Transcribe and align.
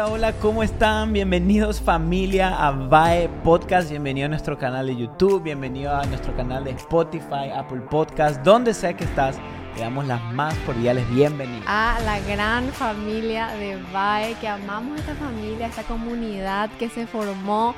Hola, 0.00 0.12
hola, 0.12 0.32
¿cómo 0.32 0.62
están? 0.62 1.12
Bienvenidos 1.12 1.78
familia 1.78 2.56
a 2.56 2.70
VAE 2.70 3.28
Podcast, 3.44 3.90
bienvenido 3.90 4.24
a 4.24 4.28
nuestro 4.30 4.56
canal 4.56 4.86
de 4.86 4.96
YouTube, 4.96 5.42
bienvenido 5.42 5.94
a 5.94 6.06
nuestro 6.06 6.34
canal 6.34 6.64
de 6.64 6.70
Spotify, 6.70 7.50
Apple 7.54 7.82
Podcast, 7.82 8.42
donde 8.42 8.72
sea 8.72 8.96
que 8.96 9.04
estás, 9.04 9.36
te 9.74 9.82
damos 9.82 10.06
las 10.06 10.22
más 10.32 10.54
cordiales 10.60 11.06
bienvenidas. 11.10 11.64
A 11.66 11.98
la 12.02 12.18
gran 12.20 12.68
familia 12.68 13.48
de 13.48 13.76
VAE, 13.92 14.36
que 14.40 14.48
amamos 14.48 14.98
esta 15.00 15.14
familia, 15.16 15.66
esta 15.66 15.82
comunidad 15.82 16.70
que 16.78 16.88
se 16.88 17.06
formó. 17.06 17.74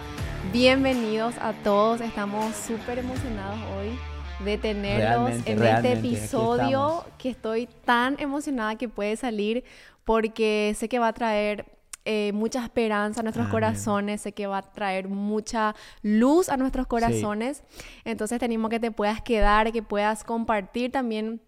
Bienvenidos 0.53 1.35
a 1.41 1.53
todos, 1.65 2.01
estamos 2.01 2.55
súper 2.55 3.01
emocionados 3.01 3.59
hoy 3.77 3.99
de 4.45 4.59
tenerlos 4.59 5.33
en 5.45 5.61
este 5.61 5.95
episodio 5.95 7.05
que 7.19 7.31
estoy 7.31 7.69
tan 7.85 8.15
emocionada 8.21 8.77
que 8.77 8.89
puede 8.89 9.17
salir 9.17 9.65
porque 10.05 10.73
sé 10.79 10.89
que 10.89 11.01
va 11.01 11.09
a 11.09 11.13
traer 11.13 11.82
eh, 12.05 12.33
mucha 12.33 12.65
esperanza 12.65 13.21
a 13.21 13.23
nuestros 13.23 13.47
corazones, 13.49 14.23
sé 14.23 14.33
que 14.33 14.49
va 14.49 14.59
a 14.59 14.63
traer 14.63 15.09
mucha 15.09 15.77
luz 16.03 16.49
a 16.49 16.57
nuestros 16.57 16.89
corazones. 16.89 17.63
Entonces 18.05 18.41
tenemos 18.41 18.71
que 18.71 18.81
te 18.81 18.91
puedas 18.91 19.23
quedar, 19.23 19.71
que 19.71 19.83
puedas 19.83 20.25
compartir 20.25 20.91
también 20.91 21.41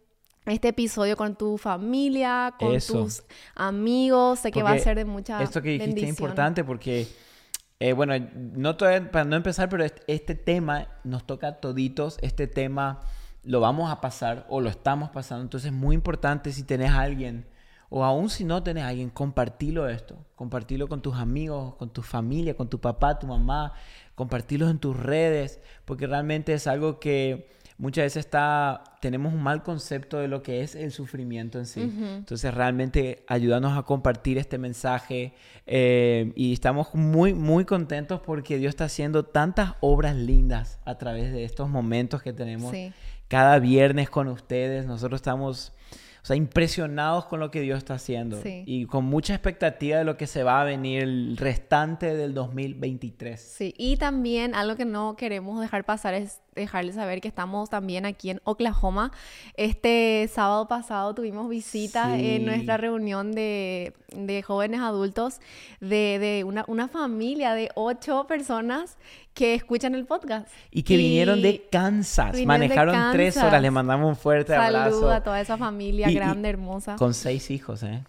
este 0.46 0.68
episodio 0.68 1.16
con 1.16 1.34
tu 1.34 1.58
familia, 1.58 2.54
con 2.58 2.78
tus 2.78 3.24
amigos. 3.56 4.40
Sé 4.40 4.52
que 4.52 4.62
va 4.62 4.72
a 4.72 4.78
ser 4.78 4.96
de 4.96 5.04
mucha 5.04 5.42
Esto 5.42 5.60
que 5.60 5.70
dijiste 5.70 6.02
es 6.02 6.08
importante 6.08 6.62
porque, 6.62 7.08
eh, 7.80 7.92
bueno, 7.92 8.14
no 8.34 8.76
para 8.76 9.24
no 9.24 9.34
empezar, 9.34 9.68
pero 9.68 9.84
este, 9.84 10.02
este, 10.06 10.36
tema 10.36 10.86
nos 11.02 11.26
toca 11.26 11.48
a 11.48 11.60
toditos. 11.60 12.18
Este 12.22 12.46
tema 12.46 13.00
lo 13.42 13.58
vamos 13.58 13.90
a 13.90 14.00
pasar 14.00 14.46
o 14.48 14.60
lo 14.60 14.68
estamos 14.68 15.10
pasando. 15.10 15.42
Entonces 15.42 15.72
es 15.72 15.76
muy 15.76 15.96
importante 15.96 16.52
si 16.52 16.62
tenés 16.62 16.90
a 16.90 17.00
alguien 17.00 17.46
o 17.96 18.02
aún 18.02 18.28
si 18.28 18.42
no 18.42 18.60
tenés 18.60 18.82
a 18.82 18.88
alguien, 18.88 19.08
compartilo 19.08 19.88
esto. 19.88 20.16
Compartilo 20.34 20.88
con 20.88 21.00
tus 21.00 21.14
amigos, 21.14 21.76
con 21.76 21.90
tu 21.90 22.02
familia, 22.02 22.56
con 22.56 22.68
tu 22.68 22.80
papá, 22.80 23.20
tu 23.20 23.28
mamá. 23.28 23.72
Compartilo 24.16 24.68
en 24.68 24.80
tus 24.80 24.98
redes, 24.98 25.60
porque 25.84 26.08
realmente 26.08 26.54
es 26.54 26.66
algo 26.66 26.98
que 26.98 27.46
muchas 27.78 28.06
veces 28.06 28.24
está, 28.24 28.82
tenemos 29.00 29.32
un 29.32 29.40
mal 29.44 29.62
concepto 29.62 30.18
de 30.18 30.26
lo 30.26 30.42
que 30.42 30.62
es 30.62 30.74
el 30.74 30.90
sufrimiento 30.90 31.60
en 31.60 31.66
sí. 31.66 31.82
Entonces 31.82 32.52
realmente 32.52 33.24
ayúdanos 33.28 33.78
a 33.78 33.84
compartir 33.84 34.38
este 34.38 34.58
mensaje 34.58 35.32
eh, 35.68 36.32
y 36.34 36.52
estamos 36.52 36.96
muy, 36.96 37.32
muy 37.32 37.64
contentos 37.64 38.20
porque 38.26 38.58
Dios 38.58 38.70
está 38.70 38.86
haciendo 38.86 39.24
tantas 39.24 39.74
obras 39.78 40.16
lindas 40.16 40.80
a 40.84 40.98
través 40.98 41.32
de 41.32 41.44
estos 41.44 41.68
momentos 41.68 42.24
que 42.24 42.32
tenemos 42.32 42.74
cada 43.28 43.60
viernes 43.60 44.10
con 44.10 44.26
ustedes. 44.26 44.84
Nosotros 44.84 45.18
estamos 45.18 45.72
o 46.24 46.26
sea, 46.26 46.36
impresionados 46.36 47.26
con 47.26 47.38
lo 47.38 47.50
que 47.50 47.60
Dios 47.60 47.76
está 47.76 47.94
haciendo 47.94 48.40
y 48.44 48.86
con 48.86 49.04
mucha 49.04 49.34
expectativa 49.34 49.98
de 49.98 50.04
lo 50.04 50.16
que 50.16 50.26
se 50.26 50.42
va 50.42 50.62
a 50.62 50.64
venir 50.64 51.02
el 51.02 51.36
restante 51.36 52.14
del 52.14 52.32
2023. 52.32 53.38
Sí, 53.38 53.74
y 53.76 53.98
también 53.98 54.54
algo 54.54 54.74
que 54.74 54.86
no 54.86 55.16
queremos 55.16 55.60
dejar 55.60 55.84
pasar 55.84 56.14
es 56.14 56.40
dejarles 56.54 56.94
saber 56.94 57.20
que 57.20 57.28
estamos 57.28 57.70
también 57.70 58.06
aquí 58.06 58.30
en 58.30 58.40
Oklahoma. 58.44 59.12
Este 59.56 60.28
sábado 60.32 60.68
pasado 60.68 61.14
tuvimos 61.14 61.48
visita 61.48 62.18
en 62.18 62.44
nuestra 62.44 62.76
reunión 62.76 63.32
de, 63.32 63.92
jóvenes 64.46 64.80
adultos 64.80 65.40
de, 65.80 66.44
una, 66.44 66.88
familia 66.88 67.54
de 67.54 67.70
ocho 67.74 68.26
personas 68.26 68.96
que 69.34 69.54
escuchan 69.54 69.94
el 69.94 70.06
podcast. 70.06 70.48
Y 70.70 70.82
que 70.82 70.96
vinieron 70.96 71.42
de 71.42 71.66
Kansas. 71.70 72.36
Manejaron 72.44 73.12
tres 73.12 73.36
horas. 73.36 73.60
Les 73.60 73.72
mandamos 73.72 74.08
un 74.08 74.16
fuerte 74.16 74.54
abrazo. 74.54 74.90
Saludos 74.90 75.12
a 75.12 75.22
toda 75.22 75.40
esa 75.40 75.56
familia 75.56 76.10
grande, 76.10 76.48
hermosa. 76.48 76.96
Con 76.96 77.14
seis 77.14 77.50
hijos, 77.50 77.82
¿eh? 77.82 78.02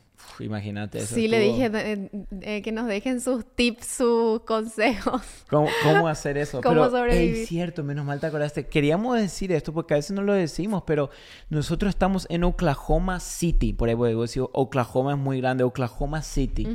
Imagínate 0.43 0.99
eso. 0.99 1.15
Sí, 1.15 1.27
le 1.27 1.39
dije 1.39 1.71
eh, 1.73 2.09
eh, 2.41 2.61
que 2.61 2.71
nos 2.71 2.87
dejen 2.87 3.21
sus 3.21 3.45
tips, 3.45 3.85
sus 3.85 4.41
consejos. 4.41 5.21
¿Cómo, 5.49 5.67
hacer 6.07 6.37
eso? 6.37 6.61
¿Cómo 6.61 6.75
pero, 6.75 6.89
sobrevivir? 6.89 7.43
Es 7.43 7.47
cierto, 7.47 7.83
menos 7.83 8.05
mal 8.05 8.19
te 8.19 8.27
acordaste. 8.27 8.67
Queríamos 8.67 9.19
decir 9.19 9.51
esto 9.51 9.73
porque 9.73 9.93
a 9.93 9.97
veces 9.97 10.11
no 10.11 10.21
lo 10.21 10.33
decimos, 10.33 10.83
pero 10.85 11.09
nosotros 11.49 11.89
estamos 11.89 12.27
en 12.29 12.43
Oklahoma 12.43 13.19
City. 13.19 13.73
Por 13.73 13.89
ahí 13.89 13.95
voy 13.95 14.13
a 14.13 14.15
decir, 14.15 14.43
Oklahoma 14.51 15.13
es 15.13 15.19
muy 15.19 15.39
grande, 15.39 15.63
Oklahoma 15.63 16.21
City. 16.21 16.67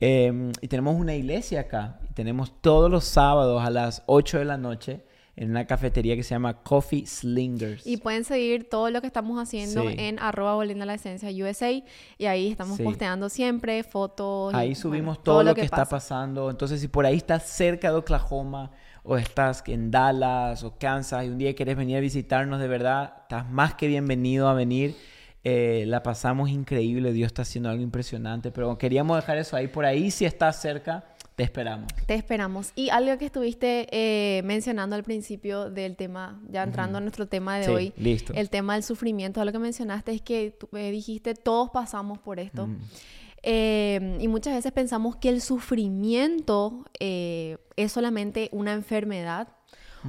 Em, 0.00 0.52
y 0.60 0.68
tenemos 0.68 0.94
una 0.94 1.14
iglesia 1.14 1.60
acá. 1.60 2.00
tenemos 2.14 2.60
todos 2.60 2.90
los 2.90 3.04
sábados 3.04 3.64
a 3.64 3.70
las 3.70 4.02
8 4.06 4.38
de 4.38 4.44
la 4.44 4.56
noche 4.56 5.07
en 5.38 5.50
una 5.50 5.66
cafetería 5.66 6.16
que 6.16 6.24
se 6.24 6.30
llama 6.30 6.64
Coffee 6.64 7.06
Slingers. 7.06 7.86
Y 7.86 7.98
pueden 7.98 8.24
seguir 8.24 8.68
todo 8.68 8.90
lo 8.90 9.00
que 9.00 9.06
estamos 9.06 9.40
haciendo 9.40 9.88
en 9.88 10.18
arroba 10.18 10.56
volviendo 10.56 10.82
a 10.82 10.86
la 10.86 10.94
esencia 10.94 11.30
USA 11.30 11.70
y 11.70 12.26
ahí 12.26 12.50
estamos 12.50 12.80
posteando 12.80 13.28
siempre 13.28 13.84
fotos. 13.84 14.52
Ahí 14.52 14.74
subimos 14.74 15.22
todo, 15.22 15.44
lo 15.44 15.54
que, 15.54 15.60
está 15.60 15.84
pasando. 15.84 16.50
Entonces, 16.50 16.80
si 16.80 16.88
por 16.88 17.06
ahí 17.06 17.18
estás 17.18 17.44
cerca 17.44 17.92
de 17.92 17.98
Oklahoma 17.98 18.72
o 19.04 19.16
estás 19.16 19.62
en 19.68 19.92
Dallas 19.92 20.64
o 20.64 20.76
Kansas 20.76 21.24
y 21.24 21.28
un 21.28 21.38
día 21.38 21.54
quieres 21.54 21.76
venir 21.76 21.98
a 21.98 22.00
visitarnos, 22.00 22.58
de 22.58 22.66
verdad, 22.66 23.14
estás 23.22 23.48
más 23.48 23.74
que 23.74 23.86
bienvenido 23.86 24.48
a 24.48 24.54
venir. 24.54 24.96
Eh, 25.44 25.84
la 25.86 26.02
pasamos 26.02 26.50
increíble, 26.50 27.12
Dios 27.12 27.28
está 27.28 27.42
haciendo 27.42 27.70
algo 27.70 27.84
impresionante, 27.84 28.50
pero 28.50 28.76
queríamos 28.76 29.16
dejar 29.16 29.38
eso 29.38 29.54
ahí 29.54 29.68
por 29.68 29.84
ahí 29.84 30.10
si 30.10 30.24
estás 30.24 30.60
cerca 30.60 31.04
te 31.38 31.44
esperamos. 31.44 31.86
Te 32.04 32.16
esperamos. 32.16 32.72
Y 32.74 32.88
algo 32.88 33.16
que 33.16 33.26
estuviste 33.26 33.86
eh, 33.92 34.42
mencionando 34.42 34.96
al 34.96 35.04
principio 35.04 35.70
del 35.70 35.94
tema, 35.94 36.42
ya 36.50 36.64
entrando 36.64 36.98
a 36.98 37.00
nuestro 37.00 37.28
tema 37.28 37.60
de 37.60 37.68
hoy, 37.68 37.92
listo. 37.96 38.32
el 38.34 38.50
tema 38.50 38.74
del 38.74 38.82
sufrimiento, 38.82 39.44
lo 39.44 39.52
que 39.52 39.60
mencionaste 39.60 40.10
es 40.10 40.20
que 40.20 40.50
tú, 40.50 40.68
eh, 40.76 40.90
dijiste, 40.90 41.34
todos 41.34 41.70
pasamos 41.70 42.18
por 42.18 42.40
esto. 42.40 42.68
Eh, 43.44 44.18
y 44.20 44.26
muchas 44.26 44.52
veces 44.52 44.72
pensamos 44.72 45.14
que 45.14 45.28
el 45.28 45.40
sufrimiento 45.40 46.84
es 46.98 47.92
solamente 47.92 48.48
una 48.50 48.72
enfermedad 48.72 49.46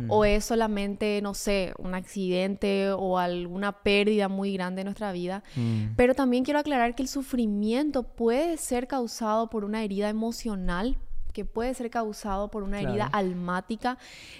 o 0.07 0.25
es 0.25 0.45
solamente, 0.45 1.21
no 1.21 1.35
sé, 1.35 1.73
un 1.77 1.93
accidente 1.93 2.89
o 2.89 3.19
alguna 3.19 3.83
pérdida 3.83 4.29
muy 4.29 4.53
grande 4.53 4.81
en 4.81 4.85
nuestra 4.85 5.11
vida. 5.11 5.43
Pero 5.95 6.15
también 6.15 6.43
quiero 6.43 6.59
aclarar 6.59 6.95
que 6.95 7.03
el 7.03 7.07
sufrimiento 7.07 8.01
puede 8.01 8.57
ser 8.57 8.87
causado 8.87 9.51
por 9.51 9.63
una 9.63 9.83
herida 9.83 10.09
emocional 10.09 10.97
que 11.33 11.45
puede 11.45 11.73
ser 11.73 11.89
causado 11.89 12.49
por 12.49 12.63
una 12.63 12.81
herida 12.81 13.05
almática 13.05 13.97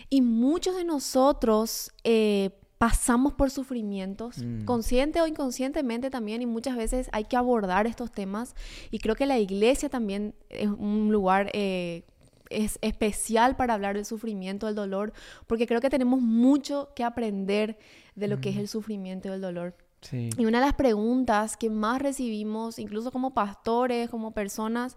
y 0.09 0.21
muchos 0.21 0.75
de 0.75 0.83
nosotros 0.83 1.91
eh, 2.03 2.51
pasamos 2.79 3.33
por 3.33 3.51
sufrimientos, 3.51 4.37
mm. 4.37 4.63
consciente 4.63 5.21
o 5.21 5.27
inconscientemente 5.27 6.09
también, 6.09 6.41
y 6.41 6.45
muchas 6.45 6.77
veces 6.77 7.09
hay 7.11 7.25
que 7.25 7.35
abordar 7.35 7.87
estos 7.87 8.11
temas. 8.11 8.55
Y 8.89 8.99
creo 8.99 9.15
que 9.15 9.25
la 9.25 9.37
iglesia 9.37 9.89
también 9.89 10.33
es 10.49 10.69
un 10.69 11.11
lugar 11.11 11.51
eh, 11.53 12.03
es 12.49 12.79
especial 12.81 13.55
para 13.55 13.73
hablar 13.73 13.95
del 13.95 14.05
sufrimiento, 14.05 14.65
del 14.65 14.75
dolor, 14.75 15.13
porque 15.45 15.67
creo 15.67 15.81
que 15.81 15.89
tenemos 15.89 16.21
mucho 16.21 16.89
que 16.95 17.03
aprender 17.03 17.77
de 18.15 18.27
lo 18.27 18.41
que 18.41 18.49
es 18.49 18.55
mm. 18.55 18.59
el 18.59 18.67
sufrimiento 18.67 19.27
y 19.27 19.31
el 19.31 19.41
dolor. 19.41 19.75
Y 20.11 20.45
una 20.45 20.59
de 20.59 20.65
las 20.65 20.75
preguntas 20.75 21.57
que 21.57 21.69
más 21.69 22.01
recibimos, 22.01 22.79
incluso 22.79 23.11
como 23.11 23.33
pastores, 23.33 24.09
como 24.09 24.31
personas 24.31 24.95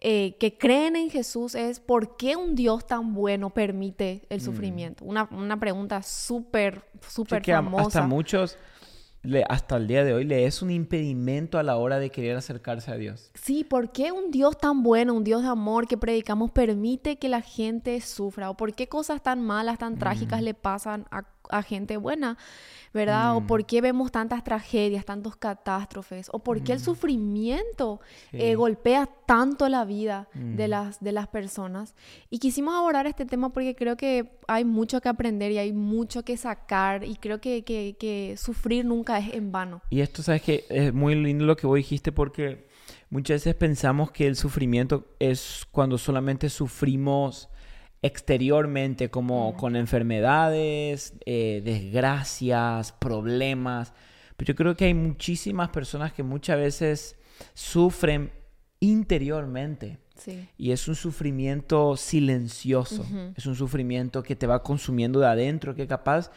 eh, 0.00 0.36
que 0.38 0.58
creen 0.58 0.94
en 0.96 1.10
Jesús, 1.10 1.54
es 1.54 1.80
¿por 1.80 2.16
qué 2.16 2.36
un 2.36 2.54
Dios 2.54 2.86
tan 2.86 3.14
bueno 3.14 3.50
permite 3.50 4.26
el 4.28 4.40
mm. 4.40 4.44
sufrimiento? 4.44 5.04
Una, 5.04 5.28
una, 5.32 5.58
pregunta 5.58 6.02
súper, 6.02 6.82
súper 7.06 7.44
famosa. 7.44 7.86
Hasta 7.86 8.06
muchos, 8.06 8.58
hasta 9.48 9.76
el 9.76 9.86
día 9.86 10.04
de 10.04 10.12
hoy, 10.12 10.24
le 10.24 10.44
es 10.46 10.60
un 10.60 10.70
impedimento 10.70 11.58
a 11.58 11.62
la 11.62 11.76
hora 11.76 11.98
de 11.98 12.10
querer 12.10 12.36
acercarse 12.36 12.90
a 12.90 12.96
Dios. 12.96 13.30
Sí, 13.34 13.64
¿por 13.64 13.90
qué 13.90 14.12
un 14.12 14.30
Dios 14.30 14.58
tan 14.58 14.82
bueno, 14.82 15.14
un 15.14 15.24
Dios 15.24 15.42
de 15.42 15.48
amor 15.48 15.88
que 15.88 15.96
predicamos, 15.96 16.50
permite 16.50 17.16
que 17.16 17.28
la 17.28 17.40
gente 17.40 18.00
sufra? 18.00 18.50
¿O 18.50 18.56
por 18.56 18.74
qué 18.74 18.86
cosas 18.88 19.22
tan 19.22 19.40
malas, 19.42 19.78
tan 19.78 19.98
trágicas 19.98 20.40
mm. 20.40 20.44
le 20.44 20.54
pasan 20.54 21.06
a, 21.10 21.24
a 21.48 21.62
gente 21.62 21.96
buena? 21.96 22.36
¿Verdad? 22.92 23.36
O 23.36 23.40
mm. 23.40 23.46
por 23.46 23.66
qué 23.66 23.80
vemos 23.80 24.12
tantas 24.12 24.44
tragedias, 24.44 25.04
tantos 25.04 25.36
catástrofes, 25.36 26.28
o 26.32 26.38
por 26.40 26.62
qué 26.62 26.72
el 26.72 26.78
mm. 26.78 26.82
sufrimiento 26.82 28.00
eh, 28.32 28.54
golpea 28.54 29.08
tanto 29.26 29.68
la 29.68 29.84
vida 29.84 30.28
de, 30.34 30.66
mm. 30.66 30.70
las, 30.70 31.00
de 31.00 31.12
las 31.12 31.28
personas. 31.28 31.94
Y 32.30 32.38
quisimos 32.38 32.74
abordar 32.74 33.06
este 33.06 33.24
tema 33.24 33.52
porque 33.52 33.74
creo 33.74 33.96
que 33.96 34.38
hay 34.48 34.64
mucho 34.64 35.00
que 35.00 35.08
aprender 35.08 35.52
y 35.52 35.58
hay 35.58 35.72
mucho 35.72 36.24
que 36.24 36.36
sacar 36.36 37.04
y 37.04 37.16
creo 37.16 37.40
que, 37.40 37.64
que, 37.64 38.34
sufrir 38.36 38.84
nunca 38.84 39.18
es 39.18 39.34
en 39.34 39.52
vano. 39.52 39.82
Y 39.90 40.00
esto, 40.00 40.22
sabes 40.22 40.42
que 40.42 40.64
es 40.68 40.92
muy 40.92 41.14
lindo 41.14 41.44
lo 41.44 41.56
que 41.56 41.66
vos 41.66 41.76
dijiste 41.76 42.12
porque 42.12 42.66
muchas 43.10 43.36
veces 43.36 43.54
pensamos 43.54 44.10
que 44.10 44.26
el 44.26 44.36
sufrimiento 44.36 45.06
es 45.18 45.66
cuando 45.70 45.98
solamente 45.98 46.48
sufrimos 46.48 47.48
exteriormente, 48.02 49.10
como 49.10 49.56
con 49.56 49.76
enfermedades, 49.76 51.14
eh, 51.24 51.62
desgracias, 51.64 52.92
problemas. 52.92 53.94
Pero 54.36 54.48
yo 54.48 54.56
creo 54.56 54.76
que 54.76 54.86
hay 54.86 54.94
muchísimas 54.94 55.70
personas 55.70 56.12
que 56.12 56.22
muchas 56.22 56.58
veces 56.58 57.16
sufren 57.54 58.32
interiormente. 58.80 59.98
Y 60.56 60.70
es 60.70 60.86
un 60.86 60.94
sufrimiento 60.94 61.96
silencioso, 61.96 63.04
es 63.34 63.46
un 63.46 63.56
sufrimiento 63.56 64.22
que 64.22 64.36
te 64.36 64.46
va 64.46 64.62
consumiendo 64.62 65.18
de 65.18 65.26
adentro, 65.26 65.74
que 65.74 65.88
capaz 65.88 66.30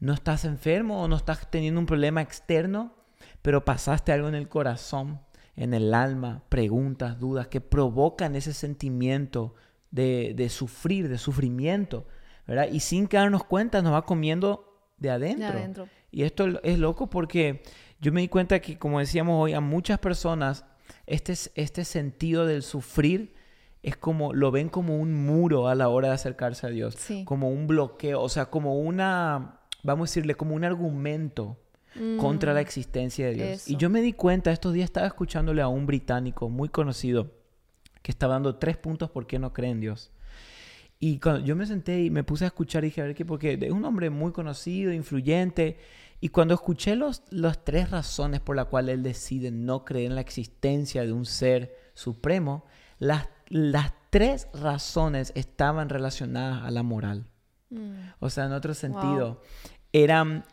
no 0.00 0.12
estás 0.12 0.44
enfermo 0.44 1.02
o 1.02 1.08
no 1.08 1.16
estás 1.16 1.48
teniendo 1.48 1.78
un 1.78 1.86
problema 1.86 2.20
externo, 2.20 2.94
pero 3.42 3.64
pasaste 3.64 4.10
algo 4.10 4.28
en 4.28 4.34
el 4.34 4.48
corazón 4.48 5.20
en 5.58 5.74
el 5.74 5.92
alma 5.92 6.44
preguntas, 6.48 7.18
dudas 7.18 7.48
que 7.48 7.60
provocan 7.60 8.36
ese 8.36 8.52
sentimiento 8.52 9.54
de, 9.90 10.32
de 10.36 10.48
sufrir, 10.48 11.08
de 11.08 11.18
sufrimiento, 11.18 12.06
¿verdad? 12.46 12.68
Y 12.70 12.80
sin 12.80 13.06
darnos 13.08 13.44
cuenta 13.44 13.82
nos 13.82 13.92
va 13.92 14.02
comiendo 14.04 14.80
de 14.98 15.10
adentro. 15.10 15.46
De 15.46 15.52
adentro. 15.52 15.88
Y 16.10 16.22
esto 16.22 16.46
es 16.62 16.78
loco 16.78 17.10
porque 17.10 17.62
yo 18.00 18.12
me 18.12 18.20
di 18.22 18.28
cuenta 18.28 18.60
que, 18.60 18.78
como 18.78 18.98
decíamos 18.98 19.42
hoy, 19.42 19.52
a 19.52 19.60
muchas 19.60 19.98
personas 19.98 20.64
este, 21.06 21.34
este 21.54 21.84
sentido 21.84 22.46
del 22.46 22.62
sufrir 22.62 23.34
es 23.82 23.96
como, 23.96 24.32
lo 24.32 24.50
ven 24.50 24.68
como 24.68 24.96
un 24.98 25.14
muro 25.26 25.68
a 25.68 25.74
la 25.74 25.88
hora 25.88 26.08
de 26.08 26.14
acercarse 26.14 26.66
a 26.66 26.70
Dios, 26.70 26.94
Sí. 26.96 27.24
como 27.24 27.50
un 27.50 27.66
bloqueo, 27.66 28.20
o 28.20 28.28
sea, 28.28 28.46
como 28.46 28.78
una, 28.80 29.60
vamos 29.82 30.08
a 30.08 30.10
decirle, 30.10 30.34
como 30.34 30.54
un 30.54 30.64
argumento 30.64 31.58
contra 32.18 32.52
la 32.54 32.60
existencia 32.60 33.26
de 33.26 33.34
Dios. 33.34 33.68
Y 33.68 33.74
Mm, 33.74 33.78
yo 33.78 33.90
me 33.90 34.00
di 34.00 34.12
cuenta, 34.12 34.52
estos 34.52 34.72
días 34.72 34.84
estaba 34.84 35.06
escuchándole 35.06 35.62
a 35.62 35.68
un 35.68 35.86
británico 35.86 36.48
muy 36.48 36.68
conocido 36.68 37.32
que 38.08 38.12
estaba 38.12 38.32
dando 38.32 38.56
tres 38.56 38.78
puntos 38.78 39.10
por 39.10 39.26
qué 39.26 39.38
no 39.38 39.52
cree 39.52 39.70
en 39.70 39.80
Dios. 39.80 40.10
Y 40.98 41.18
cuando 41.18 41.44
yo 41.44 41.54
me 41.54 41.66
senté 41.66 42.04
y 42.04 42.08
me 42.08 42.24
puse 42.24 42.44
a 42.44 42.46
escuchar, 42.46 42.82
dije, 42.82 43.02
a 43.02 43.04
ver 43.04 43.14
qué, 43.14 43.26
porque 43.26 43.58
es 43.60 43.70
un 43.70 43.84
hombre 43.84 44.08
muy 44.08 44.32
conocido, 44.32 44.94
influyente. 44.94 45.76
Y 46.18 46.30
cuando 46.30 46.54
escuché 46.54 46.96
los, 46.96 47.22
las 47.28 47.62
tres 47.66 47.90
razones 47.90 48.40
por 48.40 48.56
las 48.56 48.64
cuales 48.64 48.94
él 48.94 49.02
decide 49.02 49.50
no 49.50 49.84
creer 49.84 50.06
en 50.06 50.14
la 50.14 50.22
existencia 50.22 51.02
de 51.02 51.12
un 51.12 51.26
ser 51.26 51.76
supremo, 51.92 52.64
las, 52.98 53.28
las 53.48 53.92
tres 54.08 54.48
razones 54.54 55.32
estaban 55.34 55.90
relacionadas 55.90 56.62
a 56.64 56.70
la 56.70 56.82
moral. 56.82 57.26
Mm. 57.68 57.92
O 58.20 58.30
sea, 58.30 58.46
en 58.46 58.52
otro 58.52 58.72
sentido, 58.72 59.42
eran 59.92 60.46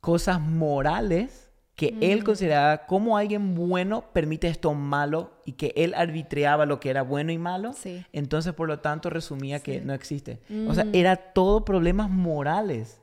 cosas 0.00 0.40
morales 0.40 1.45
que 1.76 1.94
él 2.00 2.24
consideraba 2.24 2.86
como 2.86 3.18
alguien 3.18 3.54
bueno 3.54 4.06
permite 4.14 4.48
esto 4.48 4.72
malo 4.72 5.42
y 5.44 5.52
que 5.52 5.72
él 5.76 5.92
arbitreaba 5.94 6.64
lo 6.66 6.80
que 6.80 6.88
era 6.90 7.02
bueno 7.02 7.32
y 7.32 7.38
malo. 7.38 7.74
Sí. 7.74 8.02
Entonces, 8.12 8.54
por 8.54 8.66
lo 8.66 8.80
tanto, 8.80 9.10
resumía 9.10 9.60
que 9.60 9.82
no 9.82 9.92
existe. 9.92 10.40
O 10.68 10.74
sea, 10.74 10.86
era 10.94 11.16
todo 11.16 11.64
problemas 11.66 12.08
morales. 12.10 13.00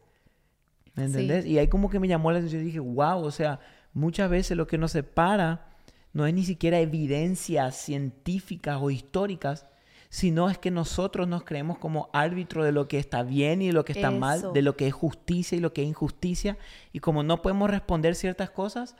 ¿Me 0.95 1.03
Sí. 1.07 1.11
entendés? 1.13 1.45
Y 1.45 1.59
ahí 1.59 1.67
como 1.67 1.89
que 1.89 1.99
me 1.99 2.07
llamó 2.07 2.31
la 2.31 2.39
atención 2.39 2.63
y 2.63 2.65
dije, 2.65 2.79
wow, 2.79 3.23
o 3.23 3.31
sea, 3.31 3.59
muchas 3.93 4.29
veces 4.29 4.57
lo 4.57 4.65
que 4.67 4.77
nos 4.79 4.91
separa 4.91 5.67
no 6.11 6.25
es 6.25 6.33
ni 6.33 6.43
siquiera 6.43 6.79
evidencias 6.79 7.75
científicas 7.75 8.77
o 8.81 8.89
históricas, 8.89 9.67
sino 10.13 10.47
es 10.47 10.59
que 10.59 10.69
nosotros 10.69 11.27
nos 11.27 11.43
creemos 11.43 11.79
como 11.79 12.11
árbitro 12.13 12.63
de 12.63 12.71
lo 12.71 12.87
que 12.87 12.99
está 12.99 13.23
bien 13.23 13.63
y 13.63 13.71
lo 13.71 13.83
que 13.83 13.93
está 13.93 14.09
Eso. 14.09 14.19
mal, 14.19 14.53
de 14.53 14.61
lo 14.61 14.77
que 14.77 14.85
es 14.85 14.93
justicia 14.93 15.57
y 15.57 15.59
lo 15.59 15.73
que 15.73 15.81
es 15.81 15.87
injusticia. 15.87 16.55
Y 16.91 16.99
como 16.99 17.23
no 17.23 17.41
podemos 17.41 17.67
responder 17.67 18.13
ciertas 18.13 18.51
cosas, 18.51 18.95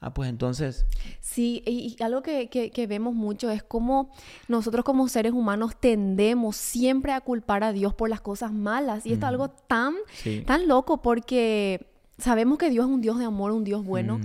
ah, 0.00 0.14
pues 0.14 0.30
entonces, 0.30 0.86
Sí, 1.20 1.62
y, 1.66 1.94
y 1.98 2.02
algo 2.02 2.22
que, 2.22 2.48
que- 2.48 2.70
que 2.70 2.86
vemos 2.86 3.14
mucho 3.14 3.50
es 3.50 3.62
cómo 3.62 4.10
nosotros 4.48 4.86
como 4.86 5.06
seres 5.08 5.34
humanos 5.34 5.72
tendemos 5.78 6.56
siempre 6.56 7.12
a 7.12 7.20
culpar 7.20 7.62
a 7.62 7.72
Dios 7.72 7.92
por 7.92 8.08
las 8.08 8.22
cosas 8.22 8.50
malas. 8.50 9.04
Y 9.04 9.12
esto 9.12 9.26
es 9.26 9.28
algo 9.28 9.50
tan, 9.50 9.92
sí. 10.14 10.44
tan 10.46 10.66
loco 10.66 11.02
porque 11.02 11.86
sabemos 12.16 12.56
que 12.56 12.70
Dios 12.70 12.86
es 12.86 12.90
un 12.90 13.02
Dios 13.02 13.18
de 13.18 13.26
amor, 13.26 13.52
un 13.52 13.64
Dios 13.64 13.84
bueno. 13.84 14.16
Mm. 14.16 14.22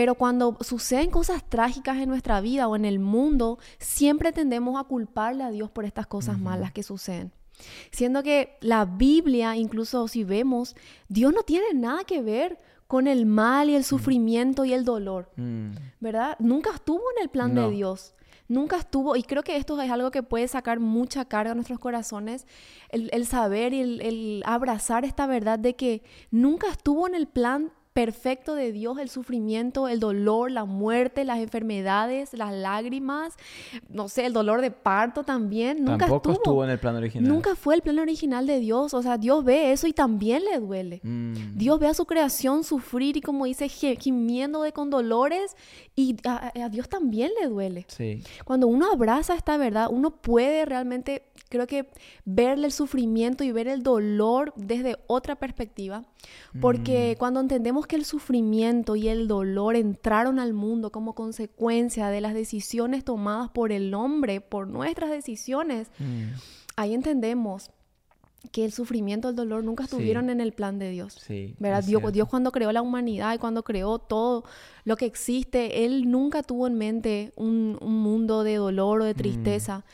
Pero 0.00 0.14
cuando 0.14 0.56
suceden 0.62 1.10
cosas 1.10 1.44
trágicas 1.46 1.98
en 1.98 2.08
nuestra 2.08 2.40
vida 2.40 2.66
o 2.68 2.74
en 2.74 2.86
el 2.86 3.00
mundo, 3.00 3.58
siempre 3.78 4.32
tendemos 4.32 4.80
a 4.80 4.84
culparle 4.84 5.44
a 5.44 5.50
Dios 5.50 5.70
por 5.70 5.84
estas 5.84 6.06
cosas 6.06 6.38
malas 6.38 6.72
que 6.72 6.82
suceden. 6.82 7.32
Siendo 7.90 8.22
que 8.22 8.56
la 8.62 8.86
Biblia, 8.86 9.56
incluso 9.56 10.08
si 10.08 10.24
vemos, 10.24 10.74
Dios 11.10 11.34
no 11.34 11.42
tiene 11.42 11.74
nada 11.74 12.04
que 12.04 12.22
ver 12.22 12.58
con 12.86 13.08
el 13.08 13.26
mal 13.26 13.68
y 13.68 13.74
el 13.74 13.84
sufrimiento 13.84 14.64
y 14.64 14.72
el 14.72 14.86
dolor. 14.86 15.32
Mm. 15.36 15.72
¿verdad? 16.00 16.34
Nunca 16.38 16.70
estuvo 16.70 17.02
en 17.18 17.22
el 17.22 17.28
plan 17.28 17.52
No. 17.52 17.68
de 17.68 17.74
Dios. 17.76 18.14
Nunca 18.48 18.78
estuvo, 18.78 19.16
y 19.16 19.22
creo 19.22 19.42
que 19.42 19.58
esto 19.58 19.78
es 19.82 19.90
algo 19.90 20.10
que 20.10 20.22
puede 20.22 20.48
sacar 20.48 20.80
mucha 20.80 21.26
carga 21.26 21.52
a 21.52 21.54
nuestros 21.54 21.78
corazones, 21.78 22.46
el, 22.88 23.10
el 23.12 23.26
saber 23.26 23.74
y 23.74 23.82
el, 23.82 24.00
el 24.00 24.42
abrazar 24.46 25.04
esta 25.04 25.26
verdad 25.26 25.58
de 25.58 25.76
que 25.76 26.02
nunca 26.30 26.70
estuvo 26.70 27.06
en 27.06 27.14
el 27.14 27.26
plan 27.28 27.70
perfecto 28.00 28.54
de 28.54 28.72
Dios 28.72 28.98
el 28.98 29.10
sufrimiento, 29.10 29.86
el 29.86 30.00
dolor, 30.00 30.50
la 30.50 30.64
muerte, 30.64 31.26
las 31.26 31.38
enfermedades, 31.38 32.32
las 32.32 32.50
lágrimas, 32.50 33.36
no 33.90 34.08
sé, 34.08 34.24
el 34.24 34.32
dolor 34.32 34.62
de 34.62 34.70
parto 34.70 35.22
también. 35.22 35.84
Nunca 35.84 36.06
Tampoco 36.06 36.30
estuvo. 36.30 36.32
estuvo 36.32 36.64
en 36.64 36.70
el 36.70 36.78
plan 36.78 36.96
original. 36.96 37.30
Nunca 37.30 37.54
fue 37.54 37.74
el 37.74 37.82
plan 37.82 37.98
original 37.98 38.46
de 38.46 38.58
Dios. 38.58 38.94
O 38.94 39.02
sea, 39.02 39.18
Dios 39.18 39.44
ve 39.44 39.72
eso 39.72 39.86
y 39.86 39.92
también 39.92 40.42
le 40.50 40.58
duele. 40.58 41.00
Mm. 41.02 41.58
Dios 41.58 41.78
ve 41.78 41.88
a 41.88 41.94
su 41.94 42.06
creación 42.06 42.64
sufrir 42.64 43.18
y 43.18 43.20
como 43.20 43.44
dice, 43.44 43.68
gimiendo 43.68 44.62
de 44.62 44.72
con 44.72 44.88
dolores 44.88 45.54
y 45.94 46.16
a, 46.24 46.52
a 46.54 46.68
Dios 46.70 46.88
también 46.88 47.32
le 47.38 47.48
duele. 47.48 47.84
Sí. 47.88 48.22
Cuando 48.46 48.66
uno 48.66 48.90
abraza 48.90 49.34
esta 49.34 49.58
verdad, 49.58 49.88
uno 49.90 50.10
puede 50.10 50.64
realmente, 50.64 51.24
creo 51.50 51.66
que, 51.66 51.90
verle 52.24 52.66
el 52.66 52.72
sufrimiento 52.72 53.44
y 53.44 53.52
ver 53.52 53.68
el 53.68 53.82
dolor 53.82 54.54
desde 54.56 54.96
otra 55.06 55.36
perspectiva. 55.36 56.04
Porque 56.60 57.16
cuando 57.18 57.40
entendemos 57.40 57.86
que 57.86 57.96
el 57.96 58.04
sufrimiento 58.06 58.96
y 58.96 59.08
el 59.08 59.28
dolor 59.28 59.76
entraron 59.76 60.38
al 60.38 60.54
mundo 60.54 60.90
como 60.90 61.14
consecuencia 61.14 62.08
de 62.08 62.20
las 62.22 62.32
decisiones 62.32 63.04
tomadas 63.04 63.50
por 63.50 63.72
el 63.72 63.92
hombre, 63.92 64.40
por 64.40 64.66
nuestras 64.68 65.10
decisiones, 65.10 65.88
Mm. 65.98 66.22
ahí 66.76 66.94
entendemos 66.94 67.70
que 68.52 68.64
el 68.64 68.72
sufrimiento 68.72 69.28
y 69.28 69.30
el 69.30 69.36
dolor 69.36 69.62
nunca 69.64 69.84
Sí. 69.84 69.90
estuvieron 69.90 70.30
en 70.30 70.40
el 70.40 70.52
plan 70.52 70.78
de 70.78 70.88
Dios. 70.90 71.12
Sí. 71.12 71.54
¿verdad? 71.58 71.84
Dios. 71.84 72.10
Dios 72.10 72.26
cuando 72.26 72.52
creó 72.52 72.72
la 72.72 72.80
humanidad 72.80 73.34
y 73.34 73.38
cuando 73.38 73.62
creó 73.62 73.98
todo 73.98 74.44
lo 74.84 74.96
que 74.96 75.04
existe, 75.04 75.84
Él 75.84 76.10
nunca 76.10 76.42
tuvo 76.42 76.66
en 76.66 76.74
mente 76.78 77.32
un, 77.36 77.76
un 77.82 77.98
mundo 77.98 78.42
de 78.42 78.54
dolor 78.54 79.02
o 79.02 79.04
Mm. 79.04 79.08
de 79.08 79.14
tristeza. 79.14 79.84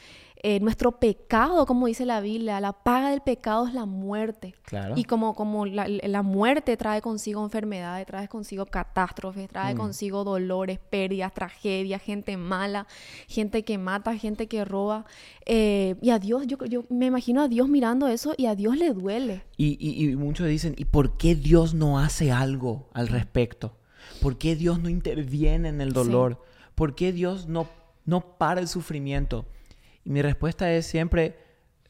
Eh, 0.43 0.61
nuestro 0.61 1.01
pecado, 1.01 1.65
como 1.67 1.87
dice 1.87 2.05
la 2.05 2.21
Biblia, 2.21 2.61
la 2.61 2.73
paga 2.73 3.11
del 3.11 3.21
pecado 3.23 3.67
es 3.67 3.73
la 3.75 3.87
muerte. 3.87 4.55
Claro. 4.65 4.95
Y 4.97 5.05
como, 5.05 5.35
como 5.35 5.65
la, 5.67 5.87
la 5.89 6.23
muerte 6.23 6.77
trae 6.77 7.01
consigo 7.01 7.43
enfermedades, 7.43 8.07
trae 8.07 8.29
consigo 8.29 8.67
catástrofes, 8.67 9.49
trae 9.49 9.75
Mm. 9.75 9.79
consigo 9.79 10.25
dolores, 10.25 10.79
pérdidas, 10.79 11.33
tragedias, 11.33 12.03
gente 12.03 12.37
mala, 12.37 12.87
gente 13.29 13.65
que 13.65 13.79
mata, 13.79 14.17
gente 14.17 14.47
que 14.47 14.65
roba. 14.65 15.07
Eh, 15.47 15.97
y 16.03 16.11
a 16.11 16.19
Dios, 16.19 16.47
yo, 16.47 16.59
yo 16.67 16.85
me 16.91 17.07
imagino 17.07 17.43
a 17.43 17.49
Dios 17.49 17.69
mirando 17.69 18.07
eso 18.09 18.35
y 18.37 18.47
a 18.47 18.55
Dios 18.55 18.77
le 18.77 18.93
duele. 18.93 19.43
Y, 19.57 19.77
y- 19.81 20.11
y 20.11 20.17
muchos 20.17 20.47
dicen, 20.49 20.75
¿y 20.77 20.85
por 20.85 21.17
qué 21.17 21.35
Dios 21.35 21.75
no 21.75 21.99
hace 21.99 22.31
algo 22.31 22.89
al 22.93 23.09
respecto? 23.09 23.77
¿Por 24.21 24.39
qué 24.39 24.55
Dios 24.55 24.81
no 24.81 24.89
interviene 24.89 25.69
en 25.71 25.81
el 25.81 25.93
dolor? 25.93 26.43
¿Por 26.75 26.95
qué 26.95 27.13
Dios 27.13 27.49
no, 27.49 27.67
no 28.05 28.37
para 28.39 28.61
el 28.61 28.69
sufrimiento? 28.69 29.47
Y 30.07 30.11
mi 30.11 30.23
respuesta 30.23 30.73
es 30.73 30.87
siempre, 30.87 31.37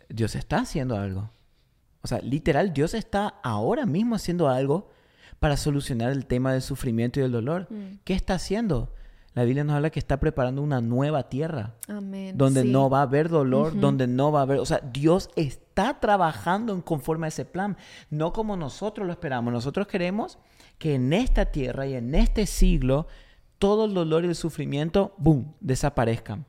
Dios 0.08 0.34
está 0.36 0.60
haciendo 0.60 0.96
algo. 0.96 1.30
O 2.00 2.06
sea, 2.08 2.18
literal, 2.20 2.72
Dios 2.72 2.94
está 2.94 3.34
ahora 3.42 3.84
mismo 3.84 4.14
haciendo 4.14 4.48
algo 4.48 4.88
para 5.38 5.58
solucionar 5.58 6.12
el 6.12 6.24
tema 6.24 6.54
del 6.54 6.62
sufrimiento 6.62 7.20
y 7.20 7.24
del 7.24 7.32
dolor. 7.32 7.66
Mm. 7.68 7.98
¿Qué 8.04 8.14
está 8.14 8.32
haciendo? 8.32 8.94
La 9.34 9.44
Biblia 9.44 9.64
nos 9.64 9.76
habla 9.76 9.90
que 9.90 9.98
está 9.98 10.18
preparando 10.18 10.62
una 10.62 10.80
nueva 10.80 11.28
tierra 11.28 11.74
Amén. 11.88 12.38
donde 12.38 12.62
Sí. 12.62 12.70
no 12.70 12.88
va 12.88 13.00
a 13.00 13.02
haber 13.02 13.28
dolor, 13.28 13.78
donde 13.78 14.06
no 14.06 14.32
va 14.32 14.38
a 14.38 14.42
haber, 14.44 14.60
o 14.60 14.64
sea, 14.64 14.80
Dios 14.94 15.28
está 15.36 16.00
trabajando 16.00 16.72
en 16.72 16.80
conforme 16.80 17.26
a 17.26 17.28
ese 17.28 17.44
plan, 17.44 17.76
no 18.08 18.32
como 18.32 18.56
nosotros 18.56 19.06
lo 19.06 19.12
esperamos. 19.12 19.52
Nosotros 19.52 19.88
queremos 19.88 20.38
que 20.78 20.94
en 20.94 21.12
esta 21.12 21.44
tierra 21.52 21.86
y 21.86 21.96
en 21.96 22.14
este 22.14 22.46
siglo 22.46 23.08
todo 23.58 23.84
el 23.84 23.92
dolor 23.92 24.24
y 24.24 24.28
el 24.28 24.34
sufrimiento, 24.34 25.12
boom, 25.18 25.52
desaparezcan. 25.60 26.46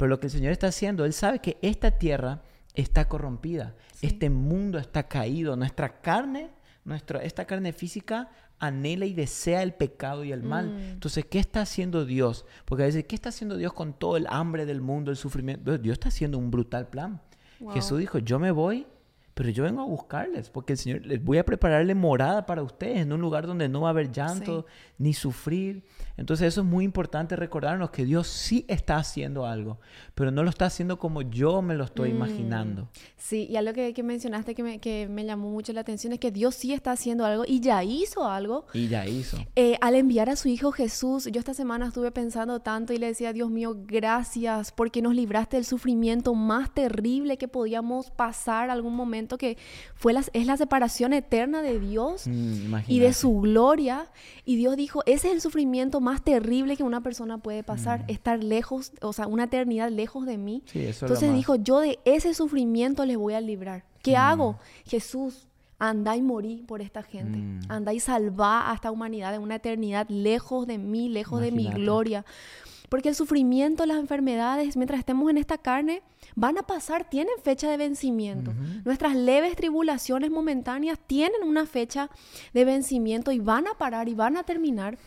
Pero 0.00 0.08
lo 0.08 0.18
que 0.18 0.28
el 0.28 0.30
Señor 0.30 0.52
está 0.52 0.68
haciendo, 0.68 1.04
Él 1.04 1.12
sabe 1.12 1.40
que 1.40 1.58
esta 1.60 1.90
tierra 1.90 2.40
está 2.74 3.06
corrompida, 3.06 3.74
Sí. 3.92 4.06
este 4.06 4.30
mundo 4.30 4.78
está 4.78 5.02
caído, 5.08 5.56
nuestra 5.56 6.00
carne, 6.00 6.48
nuestra, 6.86 7.22
esta 7.22 7.44
carne 7.44 7.74
física 7.74 8.30
anhela 8.58 9.04
y 9.04 9.12
desea 9.12 9.62
el 9.62 9.74
pecado 9.74 10.24
y 10.24 10.32
el 10.32 10.42
mal. 10.42 10.70
Mm. 10.70 10.78
Entonces, 10.92 11.26
¿qué 11.26 11.38
está 11.38 11.60
haciendo 11.60 12.06
Dios? 12.06 12.46
Porque 12.64 12.84
a 12.84 12.86
veces, 12.86 13.04
¿qué 13.04 13.14
está 13.14 13.28
haciendo 13.28 13.58
Dios 13.58 13.74
con 13.74 13.92
todo 13.92 14.16
el 14.16 14.26
hambre 14.30 14.64
del 14.64 14.80
mundo, 14.80 15.10
el 15.10 15.18
sufrimiento? 15.18 15.76
Dios 15.76 15.92
está 15.92 16.08
haciendo 16.08 16.38
un 16.38 16.50
brutal 16.50 16.88
plan. 16.88 17.20
Wow. 17.58 17.72
Jesús 17.74 17.98
dijo, 17.98 18.18
yo 18.20 18.38
me 18.38 18.52
voy, 18.52 18.86
pero 19.40 19.48
yo 19.52 19.64
vengo 19.64 19.80
a 19.80 19.86
buscarles, 19.86 20.50
porque 20.50 20.74
el 20.74 20.78
Señor, 20.78 21.06
les 21.06 21.24
voy 21.24 21.38
a 21.38 21.46
prepararle 21.46 21.94
morada 21.94 22.44
para 22.44 22.62
ustedes 22.62 22.98
en 22.98 23.10
un 23.10 23.22
lugar 23.22 23.46
donde 23.46 23.70
no 23.70 23.80
va 23.80 23.88
a 23.88 23.90
haber 23.92 24.12
llanto 24.12 24.66
ni 24.98 25.14
sufrir. 25.14 25.82
Entonces 26.18 26.48
eso 26.48 26.60
es 26.60 26.66
muy 26.66 26.84
importante 26.84 27.36
recordarnos 27.36 27.88
que 27.88 28.04
Dios 28.04 28.26
sí 28.26 28.66
está 28.68 28.96
haciendo 28.98 29.46
algo, 29.46 29.80
pero 30.14 30.30
no 30.30 30.42
lo 30.42 30.50
está 30.50 30.66
haciendo 30.66 30.98
como 30.98 31.22
yo 31.22 31.62
me 31.62 31.74
lo 31.74 31.84
estoy 31.84 32.12
Mm. 32.12 32.16
imaginando. 32.16 32.88
Sí, 33.16 33.46
y 33.48 33.56
algo 33.56 33.72
que, 33.72 33.94
que 33.94 34.02
mencionaste 34.02 34.54
que 34.54 34.62
me, 34.62 34.78
que 34.78 35.08
me 35.08 35.24
llamó 35.24 35.48
mucho 35.48 35.72
la 35.72 35.80
atención 35.80 36.12
es 36.12 36.18
que 36.18 36.30
Dios 36.30 36.54
sí 36.54 36.74
está 36.74 36.92
haciendo 36.92 37.24
algo 37.24 37.44
y 37.46 37.60
ya 37.60 37.82
hizo 37.82 38.26
algo. 38.28 38.66
Y 38.74 38.88
ya 38.88 39.06
hizo. 39.06 39.38
Eh, 39.56 39.78
al 39.80 39.94
enviar 39.94 40.28
a 40.28 40.36
su 40.36 40.48
Hijo 40.48 40.70
Jesús, 40.70 41.30
yo 41.32 41.38
esta 41.38 41.54
semana 41.54 41.86
estuve 41.86 42.10
pensando 42.10 42.60
tanto 42.60 42.92
y 42.92 42.98
le 42.98 43.06
decía, 43.06 43.32
Dios 43.32 43.50
mío, 43.50 43.74
gracias 43.86 44.70
porque 44.70 45.00
nos 45.00 45.14
libraste 45.14 45.56
del 45.56 45.64
sufrimiento 45.64 46.34
más 46.34 46.74
terrible 46.74 47.38
que 47.38 47.48
podíamos 47.48 48.10
pasar 48.10 48.68
algún 48.68 48.94
momento 48.94 49.29
que 49.38 49.56
fue 49.94 50.12
la, 50.12 50.24
es 50.32 50.46
la 50.46 50.56
separación 50.56 51.12
eterna 51.12 51.62
de 51.62 51.78
Dios 51.80 52.26
Mm, 52.26 52.74
y 52.88 52.98
de 53.00 53.12
su 53.12 53.40
gloria. 53.40 54.06
Y 54.44 54.56
Dios 54.56 54.76
dijo, 54.76 55.02
ese 55.06 55.28
es 55.28 55.34
el 55.34 55.40
sufrimiento 55.40 56.00
más 56.00 56.22
terrible 56.22 56.76
que 56.76 56.82
una 56.82 57.00
persona 57.02 57.38
puede 57.38 57.62
pasar, 57.62 58.00
Mm. 58.00 58.10
estar 58.10 58.42
lejos, 58.44 58.92
o 59.00 59.12
sea, 59.12 59.26
una 59.26 59.44
eternidad 59.44 59.90
lejos 59.90 60.26
de 60.26 60.38
mí. 60.38 60.62
Sí, 60.66 60.80
eso 60.80 61.06
Entonces 61.06 61.32
dijo, 61.34 61.56
yo 61.56 61.80
de 61.80 61.98
ese 62.04 62.34
sufrimiento 62.34 63.04
les 63.04 63.16
voy 63.16 63.34
a 63.34 63.40
librar. 63.40 63.84
¿Qué 64.02 64.12
Mm. 64.12 64.16
hago? 64.16 64.58
Jesús, 64.86 65.46
anda 65.78 66.14
y 66.16 66.20
morí 66.22 66.62
por 66.66 66.82
esta 66.82 67.02
gente. 67.02 67.38
Mm. 67.38 67.60
Anda 67.70 67.92
y 67.94 68.00
salva 68.00 68.70
a 68.70 68.74
esta 68.74 68.90
humanidad 68.90 69.32
de 69.32 69.38
una 69.38 69.56
eternidad 69.56 70.06
lejos 70.10 70.66
de 70.66 70.76
mí, 70.78 71.08
lejos 71.08 71.40
de 71.40 71.52
mi 71.52 71.68
gloria. 71.70 72.24
Porque 72.90 73.08
el 73.08 73.14
sufrimiento, 73.14 73.86
las 73.86 73.98
enfermedades, 73.98 74.76
mientras 74.76 74.98
estemos 74.98 75.30
en 75.30 75.38
esta 75.38 75.56
carne, 75.58 76.02
van 76.36 76.58
a 76.58 76.62
pasar, 76.62 77.08
tienen 77.08 77.34
fecha 77.42 77.70
de 77.70 77.76
vencimiento. 77.76 78.52
Nuestras 78.84 79.14
leves 79.14 79.56
tribulaciones 79.56 80.30
momentáneas 80.30 80.98
tienen 81.06 81.42
una 81.44 81.66
fecha 81.66 82.10
de 82.54 82.64
vencimiento 82.64 83.32
y 83.32 83.38
van 83.38 83.66
a 83.66 83.74
parar 83.78 84.08
y 84.08 84.14
van 84.14 84.36
a 84.36 84.42
terminar. 84.44 84.98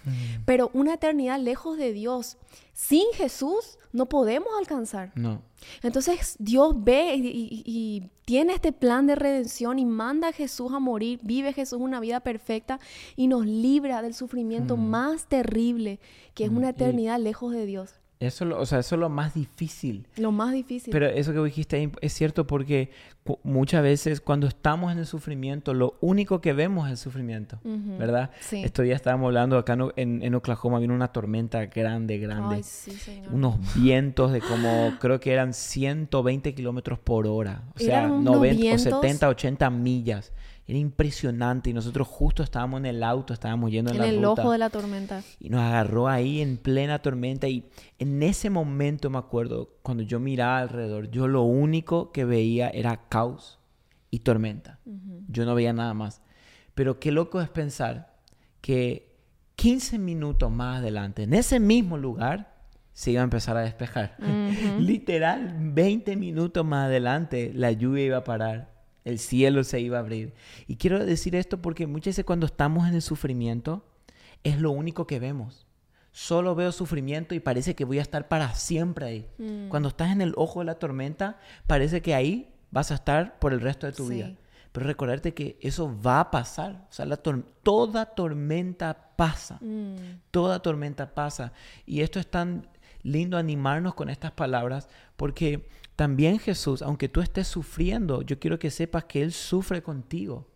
Pero 0.45 0.69
una 0.73 0.93
eternidad 0.95 1.39
lejos 1.39 1.77
de 1.77 1.93
Dios, 1.93 2.37
sin 2.73 3.05
Jesús, 3.13 3.77
no 3.91 4.07
podemos 4.07 4.47
alcanzar. 4.57 5.11
No. 5.15 5.41
Entonces 5.81 6.35
Dios 6.39 6.73
ve 6.83 7.15
y, 7.15 7.27
y- 7.27 7.63
y 7.65 8.09
tiene 8.25 8.53
este 8.53 8.71
plan 8.73 9.05
de 9.07 9.15
redención 9.15 9.79
y 9.79 9.85
manda 9.85 10.29
a 10.29 10.31
Jesús 10.33 10.73
a 10.73 10.79
morir, 10.79 11.19
vive 11.23 11.53
Jesús 11.53 11.79
una 11.79 11.99
vida 11.99 12.19
perfecta 12.19 12.79
y 13.15 13.27
nos 13.27 13.45
libra 13.45 14.01
del 14.01 14.13
sufrimiento 14.13 14.75
más 14.77 15.27
terrible, 15.27 15.99
que 16.33 16.45
es 16.45 16.49
una 16.49 16.67
y- 16.67 16.69
eternidad 16.71 17.19
lejos 17.19 17.53
de 17.53 17.65
Dios. 17.65 17.93
Eso, 18.23 18.45
lo- 18.45 18.59
o 18.59 18.65
sea, 18.65 18.79
eso 18.79 18.95
es 18.95 18.99
lo 18.99 19.09
más 19.09 19.33
difícil. 19.33 20.07
Lo 20.17 20.31
más 20.31 20.51
difícil. 20.53 20.91
Pero 20.91 21.07
eso 21.07 21.33
que 21.33 21.39
dijiste 21.43 21.75
ahí 21.77 21.91
es 22.01 22.13
cierto 22.13 22.47
porque 22.47 22.89
muchas 23.43 23.81
veces 23.83 24.19
cuando 24.21 24.47
estamos 24.47 24.91
en 24.91 24.97
el 24.99 25.05
sufrimiento, 25.05 25.73
lo 25.73 25.95
único 26.01 26.41
que 26.41 26.51
vemos 26.53 26.87
es 26.87 26.91
el 26.91 26.97
sufrimiento, 26.97 27.57
Ujú, 27.63 27.97
¿verdad? 27.97 28.31
sí. 28.41 28.61
Estos 28.63 28.83
días 28.83 28.97
estábamos 28.97 29.27
hablando 29.27 29.57
acá 29.57 29.77
en, 29.95 30.21
en, 30.23 30.35
Oklahoma, 30.35 30.79
vino 30.79 30.93
una 30.93 31.07
tormenta 31.09 31.65
grande, 31.67 32.17
grande. 32.17 32.55
Ay, 32.57 32.63
sí, 32.63 32.91
Señor. 32.91 33.33
Unos 33.33 33.55
vientos 33.75 34.31
de 34.33 34.41
como, 34.41 34.93
creo 34.99 35.19
que 35.19 35.31
eran 35.31 35.53
120 35.53 36.53
kilómetros 36.53 36.99
por 36.99 37.25
hora. 37.27 37.63
O 37.75 37.79
sea, 37.79 37.99
Eran 37.99 38.11
unos 38.11 38.35
90 38.35 38.61
vientos. 38.61 38.87
o 38.87 39.01
70, 39.01 39.29
80 39.29 39.69
millas. 39.69 40.31
Era 40.65 40.77
impresionante. 40.79 41.69
Y 41.69 41.73
nosotros 41.73 42.07
justo 42.07 42.43
estábamos 42.43 42.79
en 42.79 42.85
el 42.85 43.03
auto, 43.03 43.33
estábamos 43.33 43.71
yendo 43.71 43.91
en, 43.91 43.97
en 43.97 44.01
la 44.01 44.07
el 44.09 44.15
ruta. 44.23 44.41
ojo 44.41 44.51
de 44.51 44.57
la 44.57 44.69
tormenta. 44.69 45.23
Y 45.39 45.49
nos 45.49 45.61
agarró 45.61 46.07
ahí 46.07 46.41
en 46.41 46.57
plena 46.57 47.01
tormenta. 47.01 47.47
Y 47.47 47.69
en 47.99 48.23
ese 48.23 48.49
momento 48.49 49.09
me 49.09 49.17
acuerdo, 49.17 49.77
cuando 49.81 50.03
yo 50.03 50.19
miraba 50.19 50.59
alrededor, 50.59 51.09
yo 51.11 51.27
lo 51.27 51.43
único 51.43 52.11
que 52.11 52.25
veía 52.25 52.69
era 52.69 53.07
caos 53.09 53.59
y 54.09 54.19
tormenta. 54.19 54.79
Yo 55.27 55.45
no 55.45 55.55
veía 55.55 55.73
nada 55.73 55.93
más. 55.93 56.21
Pero 56.75 56.99
qué 56.99 57.11
loco 57.11 57.41
es 57.41 57.49
pensar 57.49 58.15
que 58.61 59.13
15 59.55 59.99
minutos 59.99 60.51
más 60.51 60.79
adelante, 60.79 61.23
en 61.23 61.33
ese 61.33 61.59
mismo 61.59 61.97
lugar, 61.97 62.53
se 62.93 63.11
iba 63.11 63.21
a 63.21 63.23
empezar 63.23 63.57
a 63.57 63.61
despejar. 63.61 64.15
Literal, 64.79 65.55
20 65.59 66.15
minutos 66.15 66.65
más 66.65 66.85
adelante, 66.85 67.51
la 67.53 67.71
lluvia 67.71 68.05
iba 68.05 68.17
a 68.17 68.23
parar. 68.23 68.72
El 69.05 69.19
cielo 69.19 69.63
se 69.63 69.79
iba 69.81 69.97
a 69.97 70.01
abrir. 70.01 70.33
Y 70.67 70.77
quiero 70.77 71.05
decir 71.05 71.35
esto 71.35 71.61
porque 71.61 71.87
muchas 71.87 72.11
veces 72.13 72.25
cuando 72.25 72.45
estamos 72.45 72.87
en 72.87 72.95
el 72.95 73.01
sufrimiento, 73.01 73.85
es 74.43 74.59
lo 74.59 74.71
único 74.71 75.07
que 75.07 75.19
vemos. 75.19 75.65
Solo 76.11 76.53
veo 76.55 76.71
sufrimiento 76.71 77.33
y 77.33 77.39
parece 77.39 77.75
que 77.75 77.85
voy 77.85 77.99
a 77.99 78.03
estar 78.03 78.27
para 78.27 78.53
siempre 78.53 79.05
ahí. 79.05 79.27
Mm. 79.39 79.69
Cuando 79.69 79.89
estás 79.89 80.11
en 80.11 80.21
el 80.21 80.33
ojo 80.37 80.59
de 80.59 80.65
la 80.65 80.75
tormenta, 80.75 81.39
parece 81.65 82.01
que 82.01 82.13
ahí 82.13 82.53
vas 82.71 82.91
a 82.91 82.95
estar 82.95 83.39
por 83.39 83.51
el 83.51 83.61
resto 83.61 83.87
de 83.87 83.93
tu 83.93 84.07
Sí. 84.07 84.15
vida. 84.15 84.33
Pero 84.71 84.85
recordarte 84.87 85.33
que 85.33 85.57
eso 85.61 85.95
va 86.01 86.19
a 86.19 86.31
pasar. 86.31 86.87
O 86.89 86.93
sea, 86.93 87.05
la 87.05 87.17
tor- 87.21 87.45
toda 87.63 88.05
tormenta 88.05 89.11
pasa. 89.15 89.57
Mm, 89.61 89.95
Toda 90.31 90.61
tormenta 90.61 91.13
pasa. 91.13 91.53
Y 91.85 92.01
esto 92.01 92.19
es 92.19 92.27
tan 92.27 92.67
lindo 93.03 93.37
animarnos 93.37 93.93
con 93.93 94.09
estas 94.09 94.31
palabras 94.31 94.87
porque 95.15 95.67
también 95.95 96.39
Jesús, 96.39 96.81
aunque 96.81 97.09
tú 97.09 97.21
estés 97.21 97.47
sufriendo, 97.47 98.23
yo 98.23 98.39
quiero 98.39 98.57
que 98.57 98.71
sepas 98.71 99.03
que 99.05 99.21
Él 99.21 99.31
sufre 99.31 99.83
contigo. 99.83 100.47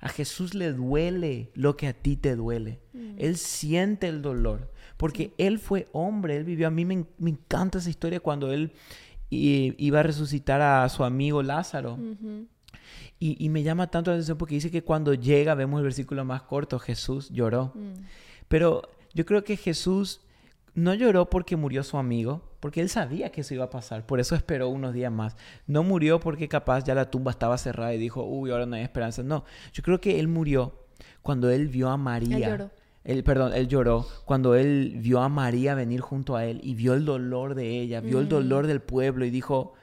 A 0.00 0.08
Jesús 0.08 0.54
le 0.54 0.72
duele 0.72 1.52
lo 1.54 1.76
que 1.76 1.86
a 1.86 1.92
ti 1.92 2.16
te 2.16 2.34
duele. 2.34 2.80
Él 3.18 3.36
siente 3.36 4.08
el 4.08 4.20
dolor 4.20 4.72
porque 4.96 5.32
Él 5.38 5.60
fue 5.60 5.86
hombre, 5.92 6.36
Él 6.36 6.44
vivió. 6.44 6.66
A 6.66 6.70
mí 6.70 6.84
me, 6.84 7.06
me 7.18 7.30
encanta 7.30 7.78
esa 7.78 7.90
historia 7.90 8.18
cuando 8.18 8.52
Él 8.52 8.72
iba 9.30 10.00
a 10.00 10.02
resucitar 10.02 10.60
a 10.60 10.88
su 10.88 11.04
amigo 11.04 11.42
Lázaro. 11.42 11.98
y 13.20 13.48
me 13.50 13.62
llama 13.62 13.86
tanto 13.86 14.10
la 14.10 14.16
atención 14.16 14.36
porque 14.36 14.56
dice 14.56 14.72
que 14.72 14.82
cuando 14.82 15.14
llega, 15.14 15.54
vemos 15.54 15.78
el 15.78 15.84
versículo 15.84 16.24
más 16.24 16.42
corto, 16.42 16.80
Jesús 16.80 17.30
lloró. 17.30 17.72
Mm. 17.76 18.02
Pero 18.48 18.82
yo 19.14 19.24
creo 19.24 19.44
que 19.44 19.56
Jesús 19.56 20.20
no 20.74 20.94
lloró 20.94 21.28
porque 21.28 21.56
murió 21.56 21.82
su 21.82 21.98
amigo, 21.98 22.42
porque 22.60 22.80
él 22.80 22.88
sabía 22.88 23.30
que 23.30 23.42
eso 23.42 23.54
iba 23.54 23.64
a 23.64 23.70
pasar, 23.70 24.06
por 24.06 24.20
eso 24.20 24.34
esperó 24.34 24.68
unos 24.68 24.94
días 24.94 25.12
más. 25.12 25.36
No 25.66 25.82
murió 25.82 26.20
porque 26.20 26.48
capaz 26.48 26.84
ya 26.84 26.94
la 26.94 27.10
tumba 27.10 27.30
estaba 27.30 27.58
cerrada 27.58 27.92
y 27.94 27.98
dijo, 27.98 28.24
uy, 28.24 28.50
ahora 28.50 28.66
no 28.66 28.76
hay 28.76 28.82
esperanza. 28.82 29.22
No, 29.22 29.44
yo 29.72 29.82
creo 29.82 30.00
que 30.00 30.18
él 30.20 30.28
murió 30.28 30.72
cuando 31.20 31.50
él 31.50 31.68
vio 31.68 31.88
a 31.90 31.96
María. 31.96 32.36
Él 32.36 32.44
lloró. 32.44 32.70
Él, 33.04 33.24
perdón, 33.24 33.52
él 33.52 33.66
lloró 33.66 34.06
cuando 34.24 34.54
él 34.54 34.94
vio 34.98 35.20
a 35.20 35.28
María 35.28 35.74
venir 35.74 36.00
junto 36.00 36.36
a 36.36 36.44
él 36.46 36.60
y 36.62 36.74
vio 36.74 36.94
el 36.94 37.04
dolor 37.04 37.56
de 37.56 37.80
ella, 37.80 38.00
vio 38.00 38.20
el 38.20 38.26
Mm. 38.26 38.28
dolor 38.28 38.66
del 38.68 38.80
pueblo 38.80 39.24
y 39.24 39.30
dijo, 39.30 39.74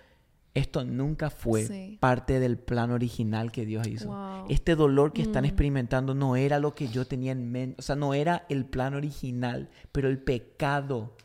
esto 0.53 0.83
nunca 0.83 1.29
fue 1.29 1.65
Sí. 1.65 1.97
parte 1.99 2.39
del 2.39 2.57
plan 2.57 2.91
original 2.91 3.51
que 3.51 3.65
Dios 3.65 3.87
hizo. 3.87 4.07
Wow. 4.07 4.45
Este 4.49 4.75
dolor 4.75 5.13
que 5.13 5.21
están 5.21 5.43
Mm. 5.43 5.47
experimentando 5.47 6.15
no 6.15 6.35
era 6.35 6.59
lo 6.59 6.73
que 6.75 6.87
yo 6.87 7.05
tenía 7.05 7.31
en 7.31 7.51
mente, 7.51 7.75
o 7.79 7.81
sea, 7.81 7.95
no 7.95 8.13
era 8.13 8.45
el 8.49 8.65
plan 8.65 8.93
original, 8.95 9.69
pero 9.91 10.07
el 10.09 10.19
pecado 10.19 11.15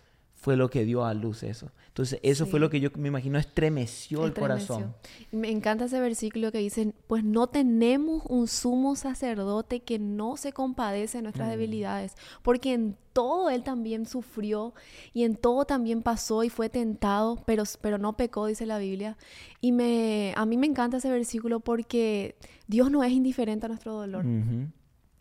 fue 0.45 0.57
lo 0.57 0.69
que 0.69 0.85
dio 0.85 1.07
a 1.07 1.15
luz 1.15 1.43
eso. 1.43 1.71
Entonces, 1.89 2.21
eso 2.23 2.45
fue 2.45 2.61
lo 2.61 2.69
que 2.69 2.79
yo 2.81 2.91
me 2.99 3.09
imagino 3.09 3.39
estremeció 3.39 4.27
el 4.27 4.35
corazón. 4.35 4.95
Me 5.33 5.51
encanta 5.51 5.87
ese 5.87 5.99
versículo 6.01 6.53
que 6.53 6.59
dice, 6.59 6.93
pues 7.07 7.25
no 7.25 7.47
tenemos 7.47 8.25
un 8.29 8.47
sumo 8.47 8.95
sacerdote 8.95 9.81
que 9.81 9.99
no 9.99 10.37
se 10.37 10.53
compadece 10.53 11.19
de 11.19 11.23
nuestras 11.23 11.49
Mm. 11.49 11.51
debilidades, 11.53 12.15
porque 12.43 12.75
en 12.75 12.97
todo 13.15 13.49
él 13.49 13.63
también 13.63 14.05
sufrió 14.05 14.75
y 15.15 15.23
en 15.23 15.37
todo 15.37 15.65
también 15.65 16.03
pasó 16.03 16.45
y 16.45 16.51
fue 16.51 16.69
tentado, 16.69 17.43
pero, 17.47 17.63
pero 17.81 17.97
no 17.97 18.17
pecó, 18.19 18.47
dice 18.47 18.67
la 18.67 18.79
Biblia. 18.79 19.17
Y 19.63 19.73
me, 19.73 20.35
a 20.37 20.45
mí 20.45 20.59
me 20.59 20.67
encanta 20.67 20.99
ese 20.99 21.11
versículo 21.11 21.61
porque 21.61 22.37
Dios 22.67 22.91
no 22.91 23.03
es 23.03 23.13
indiferente 23.13 23.65
a 23.65 23.69
nuestro 23.71 23.95
dolor. 23.95 24.27
Ujú. 24.27 24.67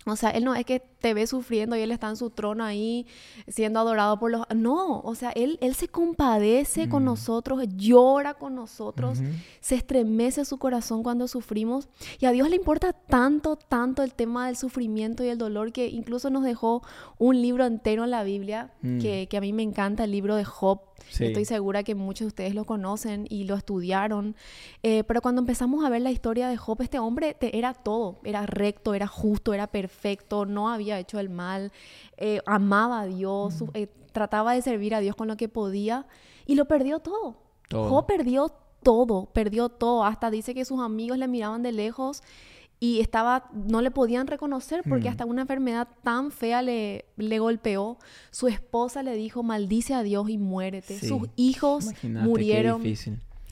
O 0.06 0.16
sea, 0.16 0.32
él 0.32 0.44
no 0.44 0.54
es 0.56 0.66
que 0.66 0.80
te 0.80 1.14
ve 1.14 1.28
sufriendo 1.28 1.76
y 1.76 1.82
él 1.82 1.92
está 1.92 2.10
en 2.10 2.16
su 2.16 2.30
trono 2.30 2.64
ahí 2.64 3.06
siendo 3.48 3.80
adorado 3.80 4.20
por 4.20 4.32
los... 4.32 4.46
No, 4.56 5.00
o 5.02 5.16
sea, 5.16 5.32
él, 5.32 5.58
él 5.62 5.76
se 5.76 5.88
compadece 5.88 6.90
con 6.90 7.06
nosotros, 7.06 7.64
llora 7.76 8.34
con 8.34 8.56
nosotros, 8.56 9.20
se 9.62 9.76
estremece 9.76 10.46
su 10.46 10.58
corazón 10.58 11.04
cuando 11.04 11.28
sufrimos. 11.28 11.88
Y 12.20 12.26
a 12.26 12.32
Dios 12.32 12.50
le 12.50 12.56
importa 12.56 12.94
tanto, 12.94 13.56
tanto 13.56 14.04
el 14.04 14.14
tema 14.14 14.48
del 14.48 14.58
sufrimiento 14.58 15.24
y 15.24 15.28
el 15.30 15.38
dolor 15.38 15.72
que 15.72 15.88
incluso 15.88 16.30
nos 16.30 16.44
dejó 16.44 16.84
un 17.18 17.42
libro 17.42 17.66
entero 17.66 18.04
en 18.04 18.12
la 18.12 18.24
Biblia, 18.24 18.72
Mm. 18.82 19.00
que, 19.00 19.28
que 19.30 19.38
a 19.38 19.42
mí 19.42 19.54
me 19.54 19.64
encanta, 19.64 20.04
el 20.04 20.12
libro 20.12 20.36
de 20.36 20.44
Job. 20.46 20.80
Sí. 21.10 21.26
Estoy 21.26 21.46
segura 21.46 21.84
que 21.84 21.96
muchos 21.96 22.26
de 22.26 22.28
ustedes 22.28 22.56
lo 22.56 22.66
conocen 22.66 23.28
y 23.30 23.44
lo 23.44 23.56
estudiaron. 23.56 24.36
Eh, 24.82 25.04
pero 25.04 25.22
cuando 25.22 25.42
empezamos 25.42 25.86
a 25.86 25.90
ver 25.90 26.02
la 26.02 26.12
historia 26.12 26.48
de 26.48 26.58
Job, 26.58 26.82
este 26.82 27.00
hombre 27.00 27.34
te- 27.34 27.58
era 27.58 27.74
todo. 27.74 28.20
Era 28.24 28.46
recto, 28.46 28.94
era 28.94 29.08
justo, 29.08 29.54
era 29.54 29.68
perfecto, 29.68 30.46
no 30.46 30.70
había 30.70 31.00
hecho 31.00 31.20
el 31.20 31.30
mal, 31.30 31.72
eh, 32.18 32.40
amaba 32.46 33.02
a 33.02 33.06
Dios, 33.06 33.64
eh, 33.74 33.88
trataba 34.12 34.54
de 34.54 34.62
servir 34.62 34.94
a 34.96 35.00
Dios 35.00 35.16
con 35.16 35.28
lo 35.28 35.38
que 35.38 35.50
podía 35.50 36.06
y 36.46 36.56
lo 36.56 36.66
perdió 36.66 37.00
todo. 37.00 37.38
Todo. 37.70 37.90
Job 37.90 38.06
perdió 38.06 38.52
todo, 38.84 39.26
perdió 39.34 39.70
todo. 39.70 40.04
Hasta 40.06 40.30
dice 40.30 40.54
que 40.54 40.66
sus 40.66 40.80
amigos 40.82 41.18
le 41.18 41.28
miraban 41.28 41.64
de 41.64 41.72
lejos 41.72 42.22
y 42.84 43.00
estaba, 43.00 43.50
no 43.54 43.80
le 43.82 43.92
podían 43.92 44.28
reconocer 44.28 44.84
porque 44.90 45.08
Mm. 45.08 45.12
hasta 45.12 45.26
una 45.26 45.44
enfermedad 45.44 45.88
tan 46.04 46.32
fea 46.32 46.62
le, 46.62 47.06
le 47.16 47.40
golpeó. 47.40 47.98
Su 48.30 48.50
esposa 48.50 49.04
le 49.04 49.16
dijo, 49.16 49.42
maldice 49.42 49.94
a 49.94 50.04
Dios 50.04 50.30
y 50.30 50.38
muérete. 50.38 51.00
Sí. 51.00 51.08
Sus 51.08 51.30
hijos 51.38 51.86
Imagínate 51.86 52.28
murieron 52.28 52.82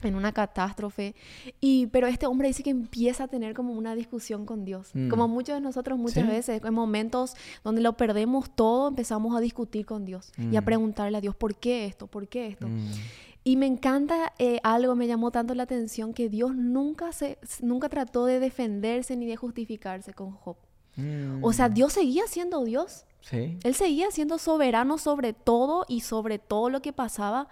en 0.02 0.16
una 0.16 0.32
catástrofe. 0.32 1.14
Y, 1.62 1.86
pero 1.86 2.08
este 2.08 2.26
hombre 2.26 2.48
dice 2.48 2.62
que 2.62 2.68
empieza 2.70 3.24
a 3.24 3.28
tener 3.28 3.54
como 3.54 3.72
una 3.72 3.94
discusión 3.94 4.44
con 4.44 4.66
Dios. 4.66 4.90
Mm. 4.92 5.08
Como 5.08 5.28
muchos 5.28 5.54
de 5.54 5.62
nosotros 5.62 5.98
muchas 5.98 6.24
Sí. 6.24 6.30
veces, 6.30 6.60
en 6.62 6.74
momentos 6.74 7.34
donde 7.64 7.80
lo 7.80 7.94
perdemos 7.96 8.50
todo, 8.54 8.88
empezamos 8.88 9.34
a 9.34 9.40
discutir 9.40 9.86
con 9.86 10.04
Dios 10.04 10.30
y 10.36 10.56
a 10.56 10.60
Mm. 10.60 10.64
preguntarle 10.66 11.16
a 11.16 11.20
Dios, 11.22 11.34
¿por 11.36 11.54
qué 11.54 11.86
esto? 11.86 12.06
¿Por 12.06 12.28
qué 12.28 12.48
esto? 12.48 12.68
Mm. 12.68 12.86
Y 13.44 13.56
me 13.56 13.66
encanta 13.66 14.32
eh, 14.38 14.60
algo, 14.62 14.94
me 14.94 15.06
llamó 15.06 15.30
tanto 15.30 15.54
la 15.54 15.64
atención, 15.64 16.14
que 16.14 16.28
Dios 16.28 16.54
nunca, 16.54 17.12
se, 17.12 17.38
nunca 17.60 17.88
trató 17.88 18.24
de 18.24 18.38
defenderse 18.38 19.16
ni 19.16 19.26
de 19.26 19.36
justificarse 19.36 20.14
con 20.14 20.32
Job. 20.32 20.56
Mm. 20.96 21.42
O 21.42 21.52
sea, 21.52 21.68
Dios 21.68 21.92
seguía 21.94 22.26
siendo 22.28 22.64
Dios. 22.64 23.04
Sí. 23.20 23.58
Él 23.62 23.74
seguía 23.74 24.10
siendo 24.10 24.38
soberano 24.38 24.98
sobre 24.98 25.32
todo 25.32 25.84
y 25.88 26.00
sobre 26.00 26.38
todo 26.38 26.70
lo 26.70 26.82
que 26.82 26.92
pasaba. 26.92 27.48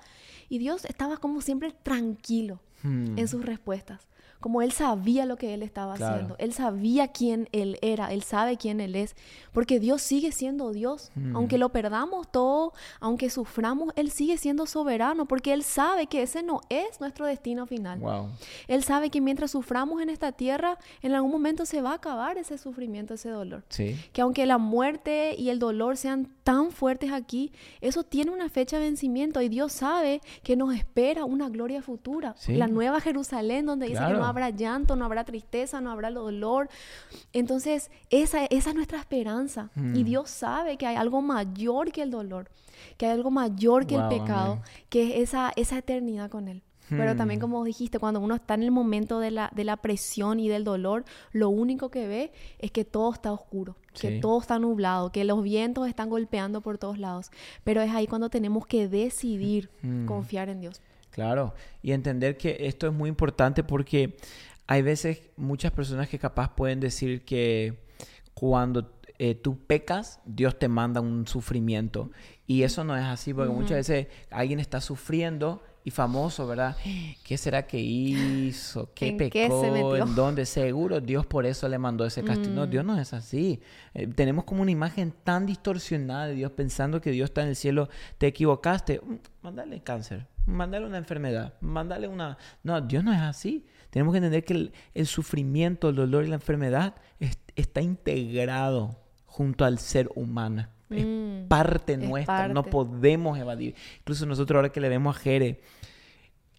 Y 0.48 0.58
Dios 0.58 0.84
estaba 0.84 1.16
como 1.16 1.40
siempre 1.40 1.72
tranquilo 1.82 2.60
Mm. 2.82 3.18
en 3.18 3.28
sus 3.28 3.44
respuestas. 3.44 4.06
Como 4.40 4.62
él 4.62 4.72
sabía 4.72 5.26
lo 5.26 5.36
que 5.36 5.54
él 5.54 5.62
estaba 5.62 5.94
Claro. 5.96 6.14
haciendo, 6.14 6.36
él 6.38 6.52
sabía 6.52 7.08
quién 7.08 7.48
él 7.52 7.78
era, 7.82 8.12
él 8.12 8.22
sabe 8.22 8.56
quién 8.56 8.80
él 8.80 8.96
es, 8.96 9.14
porque 9.52 9.78
Dios 9.78 10.00
sigue 10.02 10.32
siendo 10.32 10.72
Dios, 10.72 11.10
Mm. 11.14 11.36
aunque 11.36 11.58
lo 11.58 11.68
perdamos 11.70 12.30
todo, 12.32 12.72
aunque 13.00 13.28
suframos, 13.30 13.92
él 13.96 14.10
sigue 14.10 14.38
siendo 14.38 14.66
soberano, 14.66 15.26
porque 15.26 15.52
él 15.52 15.62
sabe 15.62 16.06
que 16.06 16.22
ese 16.22 16.42
no 16.42 16.60
es 16.70 17.00
nuestro 17.00 17.26
destino 17.26 17.66
final. 17.66 17.98
Wow. 18.00 18.30
Él 18.66 18.82
sabe 18.82 19.10
que 19.10 19.20
mientras 19.20 19.50
suframos 19.50 20.00
en 20.00 20.08
esta 20.10 20.32
tierra, 20.32 20.78
en 21.02 21.12
algún 21.12 21.30
momento 21.30 21.66
se 21.66 21.82
va 21.82 21.90
a 21.92 21.94
acabar 21.94 22.38
ese 22.38 22.56
sufrimiento, 22.58 23.14
ese 23.14 23.28
dolor. 23.30 23.64
Sí. 23.68 23.96
Que 24.12 24.22
aunque 24.22 24.46
la 24.46 24.58
muerte 24.58 25.34
y 25.38 25.50
el 25.50 25.58
dolor 25.58 25.96
sean 25.96 26.28
tan 26.50 26.72
fuertes 26.72 27.12
aquí, 27.12 27.52
eso 27.80 28.02
tiene 28.02 28.32
una 28.32 28.48
fecha 28.48 28.76
de 28.76 28.86
vencimiento 28.86 29.40
y 29.40 29.48
Dios 29.48 29.70
sabe 29.72 30.20
que 30.42 30.56
nos 30.56 30.74
espera 30.74 31.24
una 31.24 31.48
gloria 31.48 31.80
futura. 31.80 32.34
Sí. 32.36 32.56
La 32.56 32.66
nueva 32.66 33.00
Jerusalén 33.00 33.66
donde 33.66 33.86
dice 33.86 34.04
que 34.04 34.14
no 34.14 34.24
habrá 34.24 34.50
llanto, 34.50 34.96
no 34.96 35.04
habrá 35.04 35.22
tristeza, 35.22 35.80
no 35.80 35.92
habrá 35.92 36.10
dolor. 36.10 36.68
Entonces, 37.32 37.92
esa, 38.10 38.46
esa 38.46 38.70
es 38.70 38.74
nuestra 38.74 38.98
esperanza. 38.98 39.70
Mm. 39.76 39.94
Y 39.94 40.02
Dios 40.02 40.28
sabe 40.28 40.76
que 40.76 40.88
hay 40.88 40.96
algo 40.96 41.22
mayor 41.22 41.92
que 41.92 42.02
el 42.02 42.10
dolor, 42.10 42.50
que 42.96 43.06
hay 43.06 43.12
algo 43.12 43.30
mayor 43.30 43.86
que 43.86 43.96
Wow, 43.96 44.10
el 44.10 44.18
pecado, 44.18 44.52
amén. 44.54 44.64
que 44.88 45.22
es 45.22 45.28
esa, 45.28 45.52
esa 45.54 45.78
eternidad 45.78 46.30
con 46.30 46.48
Él. 46.48 46.64
Pero 46.90 47.16
también, 47.16 47.38
Hmm. 47.38 47.42
como 47.42 47.64
dijiste, 47.64 47.98
cuando 47.98 48.20
uno 48.20 48.34
está 48.34 48.54
en 48.54 48.62
el 48.64 48.70
momento 48.70 49.18
de 49.20 49.30
la, 49.30 49.50
de 49.54 49.64
la 49.64 49.76
presión 49.78 50.38
y 50.40 50.48
del 50.48 50.64
dolor, 50.64 51.04
lo 51.32 51.48
único 51.48 51.90
que 51.90 52.06
ve 52.06 52.32
es 52.58 52.70
que 52.72 52.84
todo 52.84 53.12
está 53.12 53.32
oscuro, 53.32 53.76
que 53.94 54.08
Sí. 54.16 54.20
todo 54.20 54.40
está 54.40 54.58
nublado, 54.58 55.12
que 55.12 55.24
los 55.24 55.42
vientos 55.42 55.88
están 55.88 56.10
golpeando 56.10 56.60
por 56.60 56.78
todos 56.78 56.98
lados. 56.98 57.30
Pero 57.64 57.80
es 57.80 57.90
ahí 57.92 58.06
cuando 58.06 58.28
tenemos 58.28 58.66
que 58.66 58.88
decidir 58.88 59.70
Hmm. 59.82 60.06
confiar 60.06 60.48
en 60.48 60.60
Dios. 60.60 60.82
Claro, 61.10 61.54
y 61.82 61.92
entender 61.92 62.36
que 62.36 62.56
esto 62.60 62.86
es 62.86 62.92
muy 62.92 63.08
importante 63.08 63.64
porque 63.64 64.16
hay 64.66 64.82
veces 64.82 65.20
muchas 65.36 65.72
personas 65.72 66.08
que 66.08 66.18
capaz 66.18 66.54
pueden 66.54 66.78
decir 66.80 67.24
que 67.24 67.78
cuando 68.34 68.92
eh, 69.22 69.34
tú 69.34 69.58
pecas, 69.58 70.18
Dios 70.24 70.58
te 70.58 70.66
manda 70.68 71.02
un 71.02 71.26
sufrimiento. 71.26 72.10
Y 72.46 72.62
eso 72.62 72.84
no 72.84 72.96
es 72.96 73.04
así, 73.04 73.34
porque 73.34 73.52
muchas 73.52 73.72
veces 73.86 74.06
alguien 74.30 74.60
está 74.60 74.80
sufriendo 74.80 75.62
y 75.84 75.90
famoso, 75.90 76.46
¿verdad? 76.46 76.76
¿Qué 77.24 77.38
será 77.38 77.66
que 77.66 77.78
hizo? 77.80 78.90
¿Qué 78.94 79.08
¿En 79.08 79.18
qué 79.18 79.30
pecó? 79.30 79.60
se 79.62 79.70
metió? 79.70 79.96
¿En 79.96 80.14
dónde? 80.14 80.44
Seguro 80.46 81.00
Dios 81.00 81.24
por 81.26 81.46
eso 81.46 81.68
le 81.68 81.78
mandó 81.78 82.04
ese 82.04 82.22
castigo. 82.22 82.54
No, 82.54 82.66
Dios 82.66 82.84
no 82.84 82.98
es 82.98 83.12
así. 83.14 83.60
Eh, 83.94 84.06
tenemos 84.08 84.44
como 84.44 84.62
una 84.62 84.70
imagen 84.70 85.14
tan 85.24 85.46
distorsionada 85.46 86.26
de 86.26 86.34
Dios 86.34 86.52
pensando 86.52 87.00
que 87.00 87.10
Dios 87.10 87.30
está 87.30 87.42
en 87.42 87.48
el 87.48 87.56
cielo. 87.56 87.88
Te 88.18 88.26
equivocaste. 88.26 89.00
Mm, 89.04 89.14
Mándale 89.42 89.82
cáncer. 89.82 90.26
Mándale 90.46 90.86
una 90.86 90.98
enfermedad. 90.98 91.54
Mándale 91.60 92.08
una... 92.08 92.36
No, 92.62 92.80
Dios 92.80 93.02
no 93.04 93.12
es 93.12 93.20
así. 93.20 93.66
Tenemos 93.90 94.12
que 94.12 94.18
entender 94.18 94.44
que 94.44 94.52
el, 94.54 94.72
el 94.94 95.06
sufrimiento, 95.06 95.88
el 95.88 95.96
dolor 95.96 96.24
y 96.24 96.28
la 96.28 96.34
enfermedad 96.36 96.94
es- 97.18 97.38
está 97.56 97.80
integrado 97.80 98.96
junto 99.26 99.64
al 99.64 99.78
ser 99.78 100.10
humano. 100.14 100.66
Es 100.90 101.04
Mm, 101.06 101.46
parte 101.48 101.92
es 101.94 101.98
nuestra, 102.00 102.48
no 102.48 102.62
podemos 102.64 103.38
evadir. 103.38 103.74
Incluso 104.00 104.26
nosotros 104.26 104.56
ahora 104.56 104.72
que 104.72 104.80
le 104.80 104.88
vemos 104.88 105.16
a 105.16 105.18
Jere, 105.20 105.60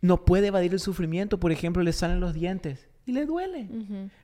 no 0.02 0.26
puede 0.26 0.48
evadir 0.48 0.74
el 0.74 0.80
sufrimiento, 0.80 1.40
por 1.40 1.52
ejemplo, 1.52 1.84
le 1.84 1.94
salen 1.94 2.20
los 2.20 2.34
dientes 2.34 2.88
y 3.06 3.12
le 3.12 3.26
duele. 3.26 3.68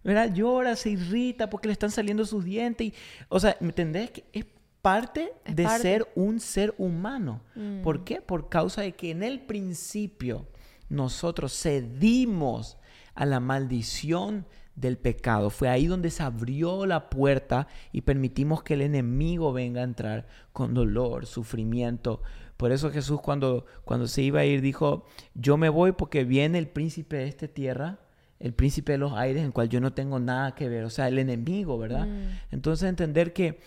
¿Verdad? 0.03 0.33
Llora, 0.33 0.75
se 0.75 0.91
irrita 0.91 1.49
porque 1.49 1.67
le 1.67 1.73
están 1.73 1.91
saliendo 1.91 2.25
sus 2.25 2.43
dientes. 2.43 2.87
y- 2.87 2.93
o 3.29 3.39
sea, 3.39 3.57
¿me 3.59 3.67
entendés? 3.69 4.11
Que 4.11 4.23
es 4.33 4.45
parte 4.81 5.33
Es 5.45 5.55
de 5.55 5.63
parte. 5.63 5.81
ser 5.81 6.07
un 6.15 6.39
ser 6.39 6.73
humano. 6.77 7.41
Mm. 7.55 7.81
¿Por 7.81 8.03
qué? 8.05 8.21
Por 8.21 8.47
causa 8.49 8.81
de 8.81 8.93
que 8.93 9.11
en 9.11 9.21
el 9.23 9.41
principio 9.41 10.47
nosotros 10.89 11.51
cedimos 11.61 12.77
a 13.13 13.25
la 13.25 13.39
maldición 13.39 14.45
del 14.77 14.97
pecado. 14.97 15.49
Fue 15.49 15.67
ahí 15.67 15.87
donde 15.87 16.11
se 16.11 16.23
abrió 16.23 16.85
la 16.85 17.09
puerta 17.09 17.67
y 17.91 18.01
permitimos 18.01 18.63
que 18.63 18.75
el 18.75 18.81
enemigo 18.81 19.51
venga 19.51 19.81
a 19.81 19.83
entrar 19.83 20.27
con 20.53 20.73
dolor, 20.73 21.25
sufrimiento. 21.25 22.21
Por 22.55 22.71
eso 22.71 22.91
Jesús 22.91 23.19
cuando, 23.19 23.65
cuando 23.83 24.07
se 24.07 24.21
iba 24.21 24.39
a 24.39 24.45
ir 24.45 24.61
dijo, 24.61 25.05
yo 25.33 25.57
me 25.57 25.67
voy 25.67 25.91
porque 25.91 26.23
viene 26.23 26.59
el 26.59 26.67
príncipe 26.67 27.17
de 27.17 27.27
esta 27.27 27.47
tierra, 27.47 27.99
el 28.39 28.53
príncipe 28.53 28.91
de 28.91 28.99
los 28.99 29.13
aires, 29.13 29.39
en 29.39 29.47
el 29.47 29.51
cual 29.53 29.67
yo 29.67 29.81
no 29.81 29.93
tengo 29.93 30.19
nada 30.19 30.53
que 30.53 30.69
ver, 30.69 30.83
o 30.83 30.91
sea, 30.91 31.07
el 31.07 31.17
enemigo, 31.17 31.79
¿verdad? 31.79 32.05
Mm. 32.05 32.39
Entonces 32.51 32.87
entender 32.87 33.33
que 33.33 33.59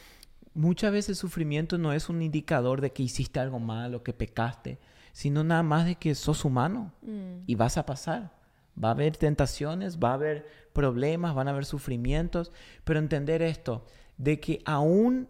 muchas 0.55 0.93
veces 0.93 1.11
el 1.11 1.17
sufrimiento 1.17 1.77
no 1.77 1.93
es 1.93 2.09
un 2.09 2.23
indicador 2.23 2.81
de 2.81 2.93
que 2.93 3.03
hiciste 3.03 3.41
algo 3.41 3.59
malo, 3.59 4.05
que 4.05 4.13
pecaste, 4.13 4.79
sino 5.13 5.43
nada 5.43 5.65
más 5.65 5.87
de 5.87 5.97
que 5.97 6.15
sos 6.15 6.45
humano 6.45 6.93
Mm. 7.03 7.43
y 7.49 7.55
vas 7.57 7.79
a 7.79 7.85
pasar. 7.85 8.39
Va 8.83 8.89
a 8.89 8.93
haber 8.93 9.17
tentaciones, 9.17 9.99
va 9.99 10.11
a 10.11 10.15
haber 10.15 10.47
problemas, 10.73 11.35
van 11.35 11.49
a 11.49 11.51
haber 11.51 11.65
sufrimientos, 11.65 12.53
pero 12.85 12.99
entender 12.99 13.43
esto, 13.43 13.85
de 14.17 14.39
que 14.41 14.61
aún 14.65 15.29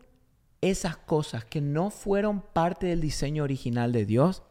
esas 0.61 0.96
cosas 0.96 1.44
que 1.44 1.61
no 1.61 1.90
fueron 1.90 2.42
parte 2.42 2.87
del 2.87 3.00
diseño 3.00 3.44
original 3.44 3.92
de 3.92 4.05
Dios, 4.05 4.42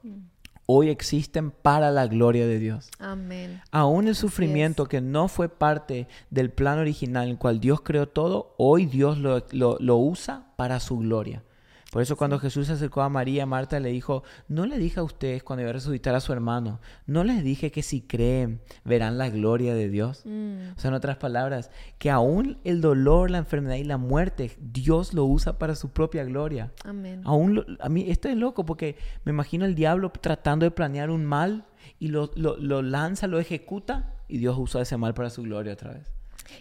hoy 0.65 0.89
existen 0.89 1.51
para 1.51 1.91
la 1.91 2.07
gloria 2.07 2.45
de 2.47 2.59
Dios. 2.59 2.89
Amén. 2.99 3.61
Aún 3.71 4.07
el 4.07 4.15
sufrimiento 4.15 4.85
que 4.87 5.01
no 5.01 5.27
fue 5.27 5.49
parte 5.49 6.07
del 6.29 6.51
plan 6.51 6.79
original 6.79 7.25
en 7.25 7.31
el 7.31 7.37
cual 7.37 7.59
Dios 7.59 7.81
creó 7.81 8.07
todo, 8.07 8.55
hoy 8.57 8.85
Dios 8.85 9.17
lo, 9.17 9.45
lo- 9.51 9.77
lo 9.79 9.97
usa 9.97 10.47
para 10.55 10.79
su 10.79 10.97
gloria. 10.97 11.43
Por 11.91 12.03
eso 12.03 12.15
cuando 12.17 12.37
Jesús 12.37 12.67
se 12.67 12.73
acercó 12.73 13.01
a 13.01 13.09
María, 13.09 13.47
Marta 13.47 13.79
le 13.79 13.89
dijo, 13.89 14.21
no 14.47 14.67
le 14.67 14.77
dije 14.77 14.99
a 14.99 15.03
ustedes 15.03 15.41
cuando 15.41 15.61
iba 15.61 15.71
a 15.71 15.73
resucitar 15.73 16.13
a 16.13 16.19
su 16.19 16.31
hermano, 16.31 16.79
no 17.07 17.23
les 17.23 17.43
dije 17.43 17.71
que 17.71 17.81
si 17.81 18.01
creen 18.01 18.61
verán 18.85 19.17
la 19.17 19.29
gloria 19.29 19.73
de 19.73 19.89
Dios. 19.89 20.21
Mm. 20.23 20.73
O 20.77 20.79
sea, 20.79 20.89
en 20.89 20.93
otras 20.93 21.17
palabras, 21.17 21.71
que 21.97 22.11
aún 22.11 22.59
el 22.63 22.79
dolor, 22.81 23.31
la 23.31 23.39
enfermedad 23.39 23.75
y 23.77 23.83
la 23.85 23.97
muerte, 23.97 24.51
Dios 24.59 25.15
lo 25.15 25.25
usa 25.25 25.57
para 25.57 25.73
su 25.73 25.89
propia 25.89 26.23
gloria. 26.25 26.71
Amén. 26.85 27.21
Aún 27.25 27.55
lo- 27.55 27.65
a 27.79 27.89
mí 27.89 28.05
esto 28.09 28.29
es 28.29 28.37
loco 28.37 28.65
porque 28.65 28.95
me 29.25 29.31
imagino 29.31 29.65
el 29.65 29.73
diablo 29.73 30.11
tratando 30.11 30.65
de 30.65 30.71
planear 30.71 31.09
un 31.09 31.25
mal 31.25 31.65
y 31.97 32.09
lo, 32.09 32.29
lo- 32.35 32.57
lo 32.57 32.83
lanza, 32.83 33.25
lo 33.25 33.39
ejecuta 33.39 34.13
y 34.27 34.37
Dios 34.37 34.55
usa 34.59 34.81
ese 34.83 34.95
mal 34.97 35.15
para 35.15 35.31
su 35.31 35.41
gloria 35.41 35.73
otra 35.73 35.93
vez. 35.93 36.13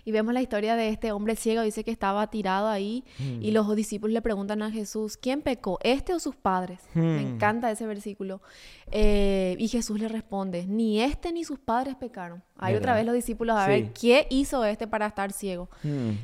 Y 0.05 0.12
vemos 0.12 0.35
la 0.35 0.42
historia 0.42 0.77
de 0.77 0.88
este 0.88 1.12
hombre 1.12 1.37
ciego, 1.37 1.62
dice 1.62 1.85
que 1.85 1.90
estaba 1.90 2.29
tirado 2.31 2.68
ahí 2.68 3.05
Mm. 3.18 3.42
y 3.42 3.51
los 3.53 3.74
discípulos 3.77 4.12
le 4.14 4.22
preguntan 4.22 4.62
a 4.62 4.70
Jesús, 4.70 5.16
¿quién 5.16 5.42
pecó, 5.42 5.79
este 5.83 6.14
o 6.14 6.20
sus 6.20 6.37
padres? 6.37 6.81
Me 6.94 7.03
Hmm. 7.22 7.35
encanta 7.35 7.70
ese 7.70 7.87
versículo. 7.87 8.40
Eh, 8.90 9.57
y 9.59 9.68
Jesús 9.68 9.98
le 10.01 10.09
responde, 10.09 10.66
ni 10.66 11.01
este 11.01 11.33
ni 11.33 11.44
sus 11.44 11.59
padres 11.59 11.94
pecaron. 11.96 12.42
Ahí 12.59 12.75
otra 12.75 12.94
vez 12.94 13.07
los 13.07 13.14
discípulos 13.14 13.57
a 13.57 13.64
Sí. 13.66 13.71
ver, 13.71 13.92
¿qué 13.92 14.27
hizo 14.31 14.64
este 14.64 14.87
para 14.87 15.07
estar 15.07 15.33
ciego? 15.33 15.68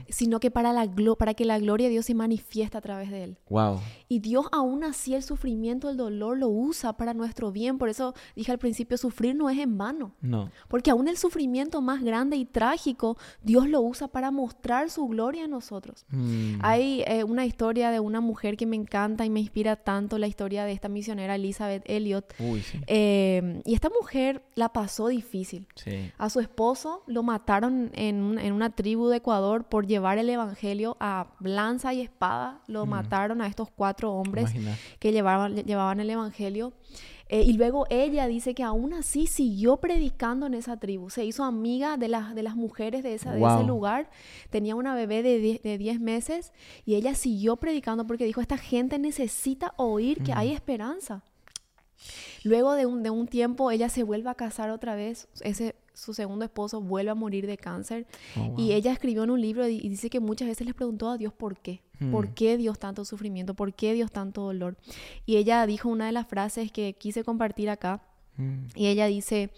Sino 0.09 0.40
que 0.40 0.51
para, 0.51 0.73
la 0.73 0.87
glo- 0.87 1.16
para 1.16 1.35
que 1.35 1.44
la 1.44 1.59
gloria 1.59 1.87
de 1.87 1.92
Dios 1.92 2.07
se 2.07 2.14
manifiesta 2.14 2.79
a 2.79 2.81
través 2.81 3.11
de 3.11 3.25
él. 3.25 3.38
Wow. 3.49 3.81
Y 4.09 4.18
Dios 4.20 4.47
aún 4.53 4.85
así 4.85 5.14
el 5.14 5.23
sufrimiento, 5.23 5.88
el 5.90 5.97
dolor 5.97 6.37
lo 6.38 6.49
usa 6.49 6.92
para 6.97 7.14
nuestro 7.14 7.53
bien. 7.53 7.79
Por 7.79 7.88
eso 7.88 8.14
dije 8.37 8.53
al 8.53 8.59
principio, 8.59 8.97
sufrir 8.99 9.35
no 9.35 9.49
es 9.51 9.59
en 9.59 9.79
vano. 9.79 10.12
No. 10.20 10.51
Porque 10.68 10.90
aún 10.90 11.09
el 11.09 11.16
sufrimiento 11.16 11.81
más 11.81 12.03
grande 12.03 12.37
y 12.37 12.44
trágico, 12.44 13.16
Dios 13.42 13.68
lo 13.68 13.81
usa 13.81 14.09
para 14.09 14.31
mostrar 14.31 14.90
su 14.90 15.07
gloria 15.09 15.44
a 15.44 15.49
nosotros. 15.49 16.05
Mm. 16.11 16.59
Hay 16.62 17.03
eh, 17.07 17.25
una 17.25 17.47
historia 17.47 17.90
de 17.90 18.01
una 18.01 18.20
mujer 18.20 18.57
que 18.57 18.66
me 18.66 18.77
encanta 18.77 19.25
y 19.25 19.31
me 19.31 19.40
inspira 19.40 19.77
tanto, 19.77 20.18
la 20.18 20.27
historia 20.27 20.64
de 20.64 20.73
esta 20.73 20.88
misionera 20.88 21.35
Elizabeth 21.37 21.83
Elliot. 21.87 22.35
Uy, 22.38 22.61
sí. 22.61 22.81
Eh, 22.87 23.62
y 23.64 23.75
esta 23.75 23.88
mujer 23.90 24.42
la 24.55 24.73
pasó 24.73 25.09
difícil. 25.09 25.66
Sí. 25.77 26.11
A 26.18 26.23
su 26.30 26.40
esposo 26.40 27.02
lo 27.06 27.22
mataron 27.22 27.90
en, 27.94 28.38
en 28.38 28.52
una 28.52 28.70
tribu 28.70 29.08
de 29.08 29.18
Ecuador 29.18 29.64
por 29.64 29.87
llevar 29.87 30.18
el 30.18 30.28
evangelio 30.28 30.96
a 31.00 31.26
lanza 31.40 31.92
y 31.94 32.00
espada. 32.00 32.60
Lo 32.66 32.87
mataron 32.87 33.40
a 33.40 33.46
estos 33.46 33.70
cuatro 33.70 34.12
hombres 34.12 34.50
Imagina. 34.54 34.78
que 34.98 35.12
llevaban, 35.12 35.56
llevaban 35.56 36.00
el 36.00 36.10
evangelio. 36.10 36.72
Eh, 37.28 37.42
y 37.42 37.54
luego 37.54 37.87
ella 37.88 38.26
dice 38.26 38.54
que 38.54 38.62
aún 38.62 38.92
así 38.92 39.26
siguió 39.26 39.78
predicando 39.78 40.46
en 40.46 40.54
esa 40.54 40.76
tribu. 40.76 41.08
Se 41.08 41.24
hizo 41.24 41.42
amiga 41.44 41.96
de 41.96 42.08
las, 42.08 42.34
de 42.34 42.42
las 42.42 42.54
mujeres 42.54 43.02
de, 43.02 43.14
esa, 43.14 43.32
de 43.32 43.42
ese 43.42 43.64
lugar. 43.64 44.10
Tenía 44.50 44.76
una 44.76 44.94
bebé 44.94 45.22
de 45.22 45.38
10 45.38 45.62
de 45.62 45.78
10 45.78 46.00
meses 46.00 46.52
y 46.84 46.96
ella 46.96 47.14
siguió 47.14 47.56
predicando 47.56 48.06
porque 48.06 48.26
dijo, 48.26 48.40
esta 48.40 48.58
gente 48.58 48.98
necesita 48.98 49.72
oír 49.76 50.22
que 50.22 50.32
hay 50.32 50.52
esperanza. 50.52 51.22
Luego 52.42 52.74
de 52.74 52.84
un, 52.84 53.02
de 53.02 53.10
un 53.10 53.26
tiempo 53.26 53.70
ella 53.70 53.88
se 53.88 54.02
vuelve 54.02 54.28
a 54.28 54.34
casar 54.34 54.70
otra 54.70 54.94
vez. 54.94 55.28
Ese, 55.40 55.74
su 55.94 56.12
segundo 56.12 56.44
esposo 56.44 56.80
vuelve 56.80 57.11
a 57.11 57.14
morir 57.14 57.46
de 57.46 57.57
cáncer. 57.57 58.07
Oh, 58.37 58.48
wow. 58.50 58.61
Y 58.61 58.72
ella 58.72 58.92
escribió 58.92 59.22
en 59.24 59.30
un 59.30 59.40
libro 59.40 59.66
y 59.68 59.88
dice 59.88 60.11
que 60.11 60.20
muchas 60.20 60.48
veces 60.48 60.66
les 60.66 60.74
preguntó 60.74 61.09
a 61.09 61.16
Dios 61.16 61.33
por 61.33 61.57
qué. 61.57 61.83
¿Por 62.11 62.28
Hmm. 62.28 62.35
qué 62.35 62.57
Dios 62.57 62.78
tanto 62.78 63.04
sufrimiento? 63.04 63.54
¿Por 63.54 63.72
qué 63.72 63.94
Dios 63.94 64.11
tanto 64.11 64.42
dolor? 64.42 64.76
Y 65.24 65.37
ella 65.37 65.64
dijo 65.66 65.88
una 65.88 66.07
de 66.07 66.12
las 66.12 66.26
frases 66.26 66.72
que 66.72 66.94
quise 66.94 67.22
compartir 67.24 67.70
acá. 67.70 68.02
Mm. 68.37 68.64
Y 68.74 68.87
ella 68.88 69.07
dice, 69.07 69.50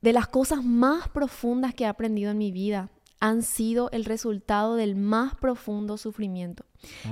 de 0.00 0.12
las 0.12 0.28
cosas 0.28 0.62
más 0.64 1.08
profundas 1.08 1.74
que 1.74 1.84
he 1.84 1.86
aprendido 1.88 2.30
en 2.30 2.38
mi 2.38 2.52
vida 2.52 2.88
han 3.20 3.42
sido 3.42 3.90
el 3.92 4.04
resultado 4.04 4.76
del 4.76 4.94
más 4.96 5.34
profundo 5.34 5.96
sufrimiento. 5.96 6.64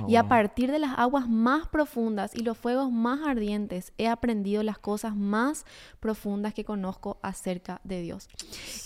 y 0.07 0.15
a 0.15 0.27
partir 0.27 0.71
de 0.71 0.79
las 0.79 0.97
aguas 0.97 1.27
más 1.27 1.67
profundas 1.67 2.33
y 2.33 2.43
los 2.43 2.57
fuegos 2.57 2.91
más 2.91 3.27
ardientes 3.27 3.91
he 3.97 4.07
aprendido 4.07 4.63
las 4.63 4.77
cosas 4.77 5.15
más 5.15 5.65
profundas 5.99 6.53
que 6.53 6.63
conozco 6.63 7.17
acerca 7.21 7.81
de 7.83 8.01
Dios. 8.01 8.29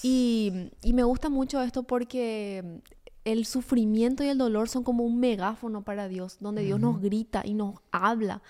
Y, 0.02 0.72
y 0.82 0.94
me 0.94 1.04
gusta 1.04 1.30
mucho 1.30 1.62
esto 1.62 1.84
porque 1.84 2.82
el 3.26 3.46
sufrimiento 3.46 4.24
y 4.24 4.28
el 4.28 4.38
dolor 4.38 4.70
son 4.70 4.84
como 4.84 5.04
un 5.04 5.20
megáfono 5.20 5.84
para 5.84 6.08
Dios, 6.08 6.38
donde 6.40 6.64
Dios 6.64 6.80
nos 6.80 7.02
grita 7.02 7.42
y 7.46 7.54
nos 7.54 7.76
habla. 7.92 8.42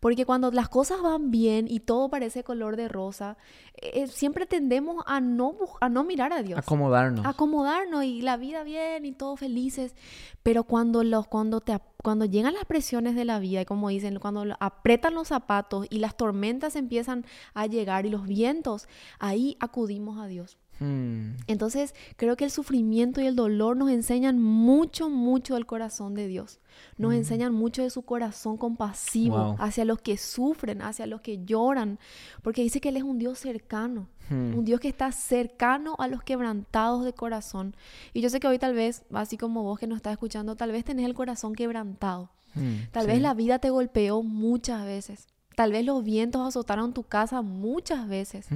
Porque 0.00 0.26
cuando 0.26 0.50
las 0.50 0.68
cosas 0.68 1.00
van 1.02 1.30
bien 1.30 1.66
y 1.68 1.80
todo 1.80 2.08
parece 2.08 2.44
color 2.44 2.76
de 2.76 2.88
rosa, 2.88 3.36
eh, 3.76 4.06
siempre 4.06 4.46
tendemos 4.46 5.02
a 5.06 5.20
no, 5.20 5.54
a 5.80 5.88
no 5.88 6.04
mirar 6.04 6.32
a 6.32 6.42
Dios 6.42 6.58
Acomodarnos. 6.58 7.24
acomodarnos 7.24 8.04
y 8.04 8.20
la 8.20 8.36
vida 8.36 8.64
bien 8.64 9.06
y 9.06 9.12
todos 9.12 9.40
felices. 9.40 9.94
Pero 10.42 10.64
cuando 10.64 11.04
los, 11.04 11.26
cuando 11.26 11.60
te 11.60 11.78
cuando 12.02 12.26
llegan 12.26 12.52
las 12.52 12.66
presiones 12.66 13.14
de 13.14 13.24
la 13.24 13.38
vida, 13.38 13.62
y 13.62 13.64
como 13.64 13.88
dicen, 13.88 14.18
cuando 14.18 14.44
apretan 14.60 15.14
los 15.14 15.28
zapatos 15.28 15.86
y 15.88 16.00
las 16.00 16.18
tormentas 16.18 16.76
empiezan 16.76 17.24
a 17.54 17.66
llegar 17.66 18.04
y 18.04 18.10
los 18.10 18.26
vientos, 18.26 18.88
ahí 19.18 19.56
acudimos 19.58 20.18
a 20.18 20.26
Dios. 20.26 20.58
Hmm. 20.80 21.36
Entonces, 21.46 21.94
creo 22.16 22.36
que 22.36 22.44
el 22.44 22.50
sufrimiento 22.50 23.20
y 23.20 23.26
el 23.26 23.36
dolor 23.36 23.76
nos 23.76 23.90
enseñan 23.90 24.40
mucho, 24.42 25.08
mucho 25.08 25.54
del 25.54 25.66
corazón 25.66 26.14
de 26.14 26.26
Dios. 26.26 26.58
Nos 26.98 27.14
enseñan 27.14 27.52
mucho 27.54 27.82
de 27.82 27.90
su 27.90 28.02
corazón 28.02 28.56
compasivo 28.56 29.36
Wow. 29.36 29.56
hacia 29.60 29.84
los 29.84 30.00
que 30.00 30.16
sufren, 30.16 30.82
hacia 30.82 31.06
los 31.06 31.20
que 31.20 31.44
lloran, 31.44 31.98
porque 32.42 32.62
dice 32.62 32.80
que 32.80 32.88
Él 32.88 32.96
es 32.96 33.02
un 33.04 33.18
Dios 33.18 33.38
cercano, 33.38 34.08
Hmm. 34.30 34.56
un 34.58 34.64
Dios 34.64 34.80
que 34.80 34.88
está 34.88 35.12
cercano 35.12 35.94
a 35.98 36.08
los 36.08 36.22
quebrantados 36.22 37.04
de 37.04 37.12
corazón. 37.12 37.76
Y 38.12 38.20
yo 38.22 38.30
sé 38.30 38.40
que 38.40 38.48
hoy 38.48 38.58
tal 38.58 38.74
vez, 38.74 39.04
así 39.12 39.36
como 39.36 39.62
vos 39.62 39.78
que 39.78 39.86
nos 39.86 39.96
estás 39.96 40.12
escuchando, 40.12 40.56
tal 40.56 40.72
vez 40.72 40.84
tenés 40.84 41.04
el 41.06 41.14
corazón 41.14 41.54
quebrantado. 41.54 42.30
Hmm. 42.54 42.88
Tal 42.90 43.04
Sí. 43.04 43.08
vez 43.12 43.20
la 43.20 43.34
vida 43.34 43.58
te 43.58 43.70
golpeó 43.70 44.22
muchas 44.22 44.84
veces. 44.86 45.26
Tal 45.56 45.70
vez 45.70 45.84
los 45.84 46.02
vientos 46.02 46.42
azotaron 46.48 46.92
tu 46.94 47.04
casa 47.04 47.40
muchas 47.42 48.08
veces. 48.08 48.46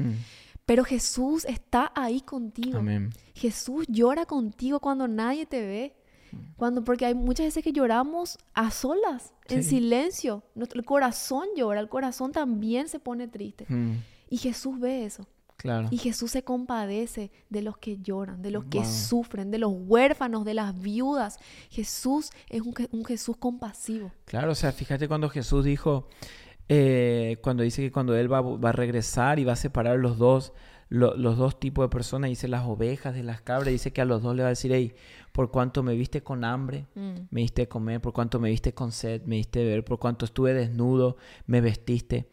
Pero 0.68 0.84
Jesús 0.84 1.46
está 1.46 1.90
ahí 1.94 2.20
contigo. 2.20 2.80
Amén. 2.80 3.08
Jesús 3.34 3.86
llora 3.88 4.26
contigo 4.26 4.80
cuando 4.80 5.08
nadie 5.08 5.46
te 5.46 5.62
ve. 5.62 5.94
Cuando, 6.58 6.84
porque 6.84 7.06
hay 7.06 7.14
muchas 7.14 7.46
veces 7.46 7.64
que 7.64 7.72
lloramos 7.72 8.36
a 8.52 8.70
solas, 8.70 9.32
en 9.48 9.64
silencio. 9.64 10.42
Nuestro, 10.54 10.78
el 10.78 10.84
corazón 10.84 11.46
llora, 11.56 11.80
el 11.80 11.88
corazón 11.88 12.32
también 12.32 12.86
se 12.88 13.00
pone 13.00 13.28
triste. 13.28 13.64
Hmm. 13.66 13.94
Y 14.28 14.36
Jesús 14.36 14.78
ve 14.78 15.06
eso. 15.06 15.26
Claro. 15.56 15.88
Y 15.90 15.96
Jesús 15.96 16.32
se 16.32 16.44
compadece 16.44 17.30
de 17.48 17.62
los 17.62 17.78
que 17.78 17.96
lloran, 17.96 18.42
de 18.42 18.50
los 18.50 18.66
que 18.66 18.80
Wow. 18.80 18.86
sufren, 18.86 19.50
de 19.50 19.56
los 19.56 19.72
huérfanos, 19.74 20.44
de 20.44 20.52
las 20.52 20.78
viudas. 20.78 21.38
Jesús 21.70 22.28
es 22.50 22.60
un, 22.60 22.74
un 22.92 23.06
Jesús 23.06 23.38
compasivo. 23.38 24.12
Claro, 24.26 24.52
o 24.52 24.54
sea, 24.54 24.70
fíjate 24.70 25.08
cuando 25.08 25.30
Jesús 25.30 25.64
dijo, 25.64 26.08
eh, 26.68 27.38
cuando 27.42 27.62
dice 27.62 27.82
que 27.82 27.92
cuando 27.92 28.16
Él 28.16 28.32
va, 28.32 28.40
va 28.40 28.68
a 28.70 28.72
regresar 28.72 29.38
y 29.38 29.44
va 29.44 29.52
a 29.54 29.56
separar 29.56 29.98
los 29.98 30.18
dos, 30.18 30.52
lo- 30.90 31.16
los 31.16 31.36
dos 31.36 31.58
tipos 31.60 31.84
de 31.84 31.88
personas, 31.90 32.28
dice 32.30 32.48
las 32.48 32.66
ovejas 32.66 33.14
de 33.14 33.22
las 33.22 33.40
cabras, 33.42 33.68
dice 33.72 33.92
que 33.92 34.00
a 34.00 34.04
los 34.04 34.22
dos 34.22 34.34
le 34.34 34.42
va 34.42 34.48
a 34.48 34.50
decir, 34.50 34.72
hey, 34.72 34.94
por 35.32 35.50
cuanto 35.50 35.82
me 35.82 35.94
viste 35.94 36.22
con 36.22 36.44
hambre, 36.44 36.86
Mm. 36.94 37.14
me 37.30 37.40
diste 37.42 37.68
comer, 37.68 38.00
por 38.00 38.12
cuanto 38.12 38.40
me 38.40 38.50
viste 38.50 38.72
con 38.74 38.92
sed, 38.92 39.22
me 39.24 39.36
diste 39.36 39.62
beber, 39.64 39.84
por 39.84 39.98
cuanto 39.98 40.24
estuve 40.24 40.54
desnudo, 40.54 41.16
me 41.46 41.60
vestiste. 41.60 42.28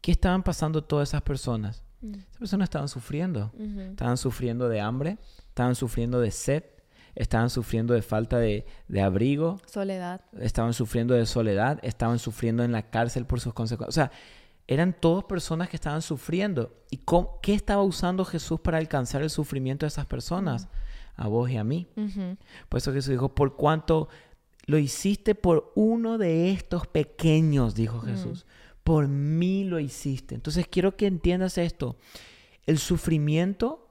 ¿Qué 0.00 0.12
estaban 0.12 0.42
pasando 0.42 0.82
todas 0.84 1.10
esas 1.10 1.22
personas? 1.22 1.82
Mm. 2.00 2.14
Esas 2.14 2.36
personas 2.38 2.66
estaban 2.66 2.88
sufriendo. 2.88 3.52
Ujú. 3.54 3.80
Estaban 3.80 4.16
sufriendo 4.16 4.68
de 4.68 4.80
hambre, 4.80 5.18
estaban 5.48 5.74
sufriendo 5.74 6.20
de 6.20 6.30
sed, 6.30 6.64
estaban 7.14 7.50
sufriendo 7.50 7.94
de 7.94 8.02
falta 8.02 8.38
de, 8.38 8.66
de 8.88 9.00
abrigo, 9.02 9.60
Soledad. 9.66 10.20
estaban 10.40 10.72
sufriendo 10.74 11.14
de 11.14 11.26
soledad, 11.26 11.78
estaban 11.82 12.18
sufriendo 12.18 12.62
en 12.64 12.72
la 12.72 12.90
cárcel 12.90 13.26
por 13.26 13.40
sus 13.40 13.52
consecuencias. 13.54 13.88
O 13.88 13.92
sea, 13.92 14.10
eran 14.66 14.92
todas 14.98 15.24
personas 15.24 15.68
que 15.68 15.76
estaban 15.76 16.00
sufriendo. 16.02 16.72
¿Y 16.90 16.98
cómo- 16.98 17.40
qué 17.42 17.54
estaba 17.54 17.82
usando 17.82 18.24
Jesús 18.24 18.60
para 18.60 18.78
alcanzar 18.78 19.22
el 19.22 19.30
sufrimiento 19.30 19.84
de 19.84 19.88
esas 19.88 20.06
personas? 20.06 20.68
A 21.16 21.26
vos 21.26 21.50
y 21.50 21.56
a 21.56 21.64
mí. 21.64 21.88
Ujú. 21.96 22.36
Por 22.68 22.78
eso 22.78 22.92
Jesús 22.92 23.10
dijo, 23.10 23.34
por 23.34 23.56
cuanto 23.56 24.08
lo 24.66 24.78
hiciste 24.78 25.34
por 25.34 25.72
uno 25.74 26.16
de 26.18 26.52
estos 26.52 26.86
pequeños, 26.86 27.74
dijo 27.74 28.00
Jesús, 28.00 28.46
por 28.84 29.08
mí 29.08 29.64
lo 29.64 29.80
hiciste. 29.80 30.36
Entonces 30.36 30.66
quiero 30.70 30.96
que 30.96 31.06
entiendas 31.06 31.58
esto. 31.58 31.96
El 32.66 32.78
sufrimiento 32.78 33.89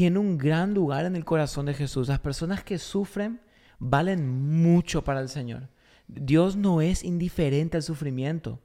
tiene 0.00 0.18
un 0.18 0.38
gran 0.38 0.72
lugar 0.72 1.04
en 1.04 1.14
el 1.14 1.26
corazón 1.26 1.66
de 1.66 1.74
Jesús. 1.74 2.08
Las 2.08 2.20
personas 2.20 2.64
que 2.64 2.78
sufren 2.78 3.42
valen 3.78 4.30
mucho 4.62 5.04
para 5.04 5.20
el 5.20 5.28
Señor. 5.28 5.68
Dios 6.08 6.56
no 6.56 6.80
es 6.80 7.04
indiferente 7.04 7.76
al 7.76 7.82
sufrimiento. 7.82 8.60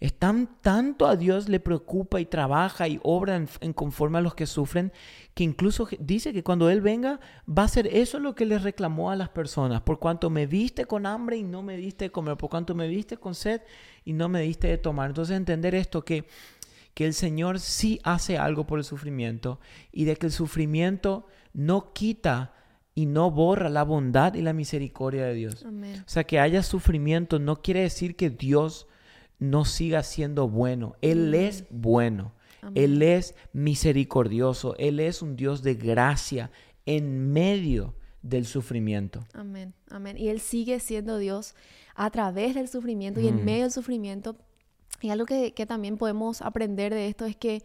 Es 0.00 0.14
tan, 0.14 0.48
tanto 0.62 1.06
a 1.06 1.14
Dios 1.14 1.50
le 1.50 1.60
preocupa 1.60 2.22
y 2.22 2.24
trabaja 2.24 2.88
y 2.88 2.98
obra 3.02 3.36
en, 3.36 3.72
conforme 3.74 4.16
a 4.16 4.22
los 4.22 4.34
que 4.34 4.46
sufren, 4.46 4.92
que 5.34 5.44
incluso 5.44 5.86
dice 6.00 6.32
que 6.32 6.42
cuando 6.42 6.70
Él 6.70 6.80
venga 6.80 7.20
va 7.46 7.64
a 7.64 7.68
ser 7.68 7.86
eso 7.88 8.18
lo 8.18 8.34
que 8.34 8.46
le 8.46 8.58
reclamó 8.58 9.10
a 9.10 9.16
las 9.16 9.28
personas. 9.28 9.82
Por 9.82 9.98
cuanto 9.98 10.30
me 10.30 10.46
viste 10.46 10.86
con 10.86 11.04
hambre 11.04 11.36
y 11.36 11.42
no 11.42 11.62
me 11.62 11.76
diste 11.76 12.06
de 12.06 12.12
comer, 12.12 12.38
por 12.38 12.48
cuanto 12.48 12.74
me 12.74 12.88
viste 12.88 13.18
con 13.18 13.34
sed 13.34 13.60
y 14.06 14.14
no 14.14 14.30
me 14.30 14.40
diste 14.40 14.68
de 14.68 14.78
tomar. 14.78 15.10
Entonces 15.10 15.36
entender 15.36 15.74
esto, 15.74 16.02
que, 16.02 16.26
que 16.94 17.06
el 17.06 17.14
Señor 17.14 17.58
sí 17.60 18.00
hace 18.04 18.38
algo 18.38 18.66
por 18.66 18.78
el 18.78 18.84
sufrimiento 18.84 19.58
y 19.92 20.04
de 20.04 20.16
que 20.16 20.26
el 20.26 20.32
sufrimiento 20.32 21.26
no 21.54 21.92
quita 21.92 22.52
y 22.94 23.06
no 23.06 23.30
borra 23.30 23.70
la 23.70 23.82
bondad 23.84 24.34
y 24.34 24.42
la 24.42 24.52
misericordia 24.52 25.24
de 25.24 25.34
Dios. 25.34 25.64
Amén. 25.64 26.02
O 26.06 26.08
sea, 26.08 26.24
que 26.24 26.38
haya 26.38 26.62
sufrimiento 26.62 27.38
no 27.38 27.62
quiere 27.62 27.80
decir 27.80 28.16
que 28.16 28.28
Dios 28.30 28.86
no 29.38 29.64
siga 29.64 30.02
siendo 30.02 30.48
bueno. 30.48 30.96
Él 31.00 31.34
es 31.34 31.64
bueno. 31.70 32.32
Amén. 32.60 32.82
Él 32.82 33.02
es 33.02 33.34
misericordioso. 33.52 34.76
Él 34.78 35.00
es 35.00 35.22
un 35.22 35.36
Dios 35.36 35.62
de 35.62 35.74
gracia 35.74 36.50
en 36.86 37.32
medio 37.32 37.94
del 38.22 38.46
sufrimiento. 38.46 39.24
Amén, 39.32 39.74
amén. 39.90 40.16
Y 40.16 40.28
Él 40.28 40.38
sigue 40.40 40.78
siendo 40.78 41.18
Dios 41.18 41.54
a 41.94 42.10
través 42.10 42.54
del 42.54 42.68
sufrimiento 42.68 43.20
y 43.20 43.28
en 43.28 43.42
Mm. 43.42 43.44
medio 43.44 43.62
del 43.62 43.72
sufrimiento. 43.72 44.36
Y 45.02 45.10
algo 45.10 45.26
que, 45.26 45.52
que 45.52 45.66
también 45.66 45.98
podemos 45.98 46.42
aprender 46.42 46.94
de 46.94 47.08
esto 47.08 47.24
es 47.24 47.36
que 47.36 47.62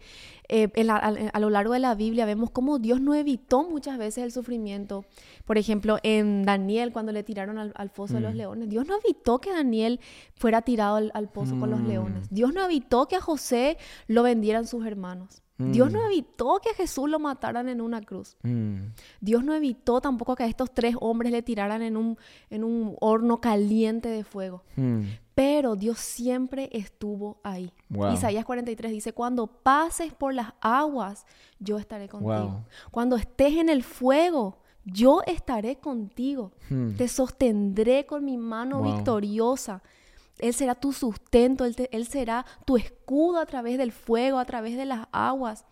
eh, 0.48 0.68
en 0.74 0.86
la- 0.88 0.96
a, 0.96 1.08
a 1.32 1.40
lo 1.40 1.50
largo 1.50 1.72
de 1.72 1.78
la 1.78 1.94
Biblia 1.94 2.26
vemos 2.26 2.50
cómo 2.50 2.78
Dios 2.78 3.00
no 3.00 3.14
evitó 3.14 3.62
muchas 3.68 3.98
veces 3.98 4.24
el 4.24 4.32
sufrimiento. 4.32 5.04
Por 5.44 5.58
ejemplo, 5.58 5.98
en 6.02 6.44
Daniel, 6.44 6.92
cuando 6.92 7.12
le 7.12 7.22
tiraron 7.22 7.58
al, 7.58 7.72
al 7.76 7.90
pozo 7.90 8.14
de 8.14 8.20
los 8.20 8.34
Mm. 8.34 8.36
leones, 8.36 8.68
Dios 8.68 8.86
no 8.86 8.96
evitó 9.04 9.38
que 9.40 9.50
Daniel 9.52 10.00
fuera 10.34 10.62
tirado 10.62 10.96
al, 10.96 11.10
al 11.14 11.28
pozo 11.28 11.58
con 11.58 11.70
los 11.70 11.80
Mm. 11.80 11.88
leones. 11.88 12.28
Dios 12.30 12.52
no 12.54 12.64
evitó 12.64 13.06
que 13.06 13.16
a 13.16 13.20
José 13.20 13.78
lo 14.06 14.22
vendieran 14.22 14.66
sus 14.66 14.84
hermanos. 14.86 15.42
Dios 15.58 15.90
no 15.92 15.98
Mm. 16.00 16.06
evitó 16.12 16.60
que 16.62 16.70
a 16.70 16.74
Jesús 16.74 17.10
lo 17.10 17.18
mataran 17.18 17.68
en 17.68 17.80
una 17.80 18.00
cruz. 18.00 18.36
Mm, 18.44 18.92
Dios 19.20 19.42
no 19.44 19.54
evitó 19.54 20.00
tampoco 20.00 20.36
que 20.36 20.44
a 20.44 20.46
estos 20.46 20.72
tres 20.72 20.94
hombres 21.00 21.32
le 21.32 21.42
tiraran 21.42 21.82
en 21.82 21.96
un, 21.96 22.16
en 22.48 22.62
un 22.62 22.94
horno 23.00 23.40
caliente 23.40 24.08
de 24.08 24.22
fuego. 24.24 24.62
mm. 24.76 25.02
Pero 25.34 25.76
Dios 25.76 25.98
siempre 26.00 26.68
estuvo 26.72 27.38
ahí. 27.44 27.72
Wow. 27.90 28.12
Isaías 28.12 28.44
43 28.44 28.90
dice, 28.90 29.12
cuando 29.12 29.46
pases 29.46 30.12
por 30.12 30.34
las 30.34 30.52
aguas, 30.60 31.26
yo 31.60 31.78
estaré 31.78 32.08
contigo. 32.08 32.32
Wow. 32.34 32.64
Cuando 32.90 33.14
estés 33.16 33.54
en 33.54 33.68
el 33.68 33.84
fuego, 33.84 34.58
yo 34.84 35.22
estaré 35.26 35.76
contigo. 35.78 36.50
Te 36.96 37.06
sostendré 37.08 38.04
con 38.06 38.24
mi 38.24 38.36
mano 38.36 38.80
Wow. 38.80 38.94
victoriosa. 38.96 39.82
Él 40.38 40.54
será 40.54 40.74
tu 40.74 40.92
sustento, 40.92 41.64
él, 41.64 41.74
te- 41.76 41.94
él 41.96 42.06
será 42.06 42.44
tu 42.64 42.76
escudo 42.76 43.38
a 43.40 43.46
través 43.46 43.78
del 43.78 43.92
fuego, 43.92 44.38
a 44.38 44.44
través 44.44 44.76
de 44.76 44.84
las 44.86 45.06
aguas. 45.12 45.64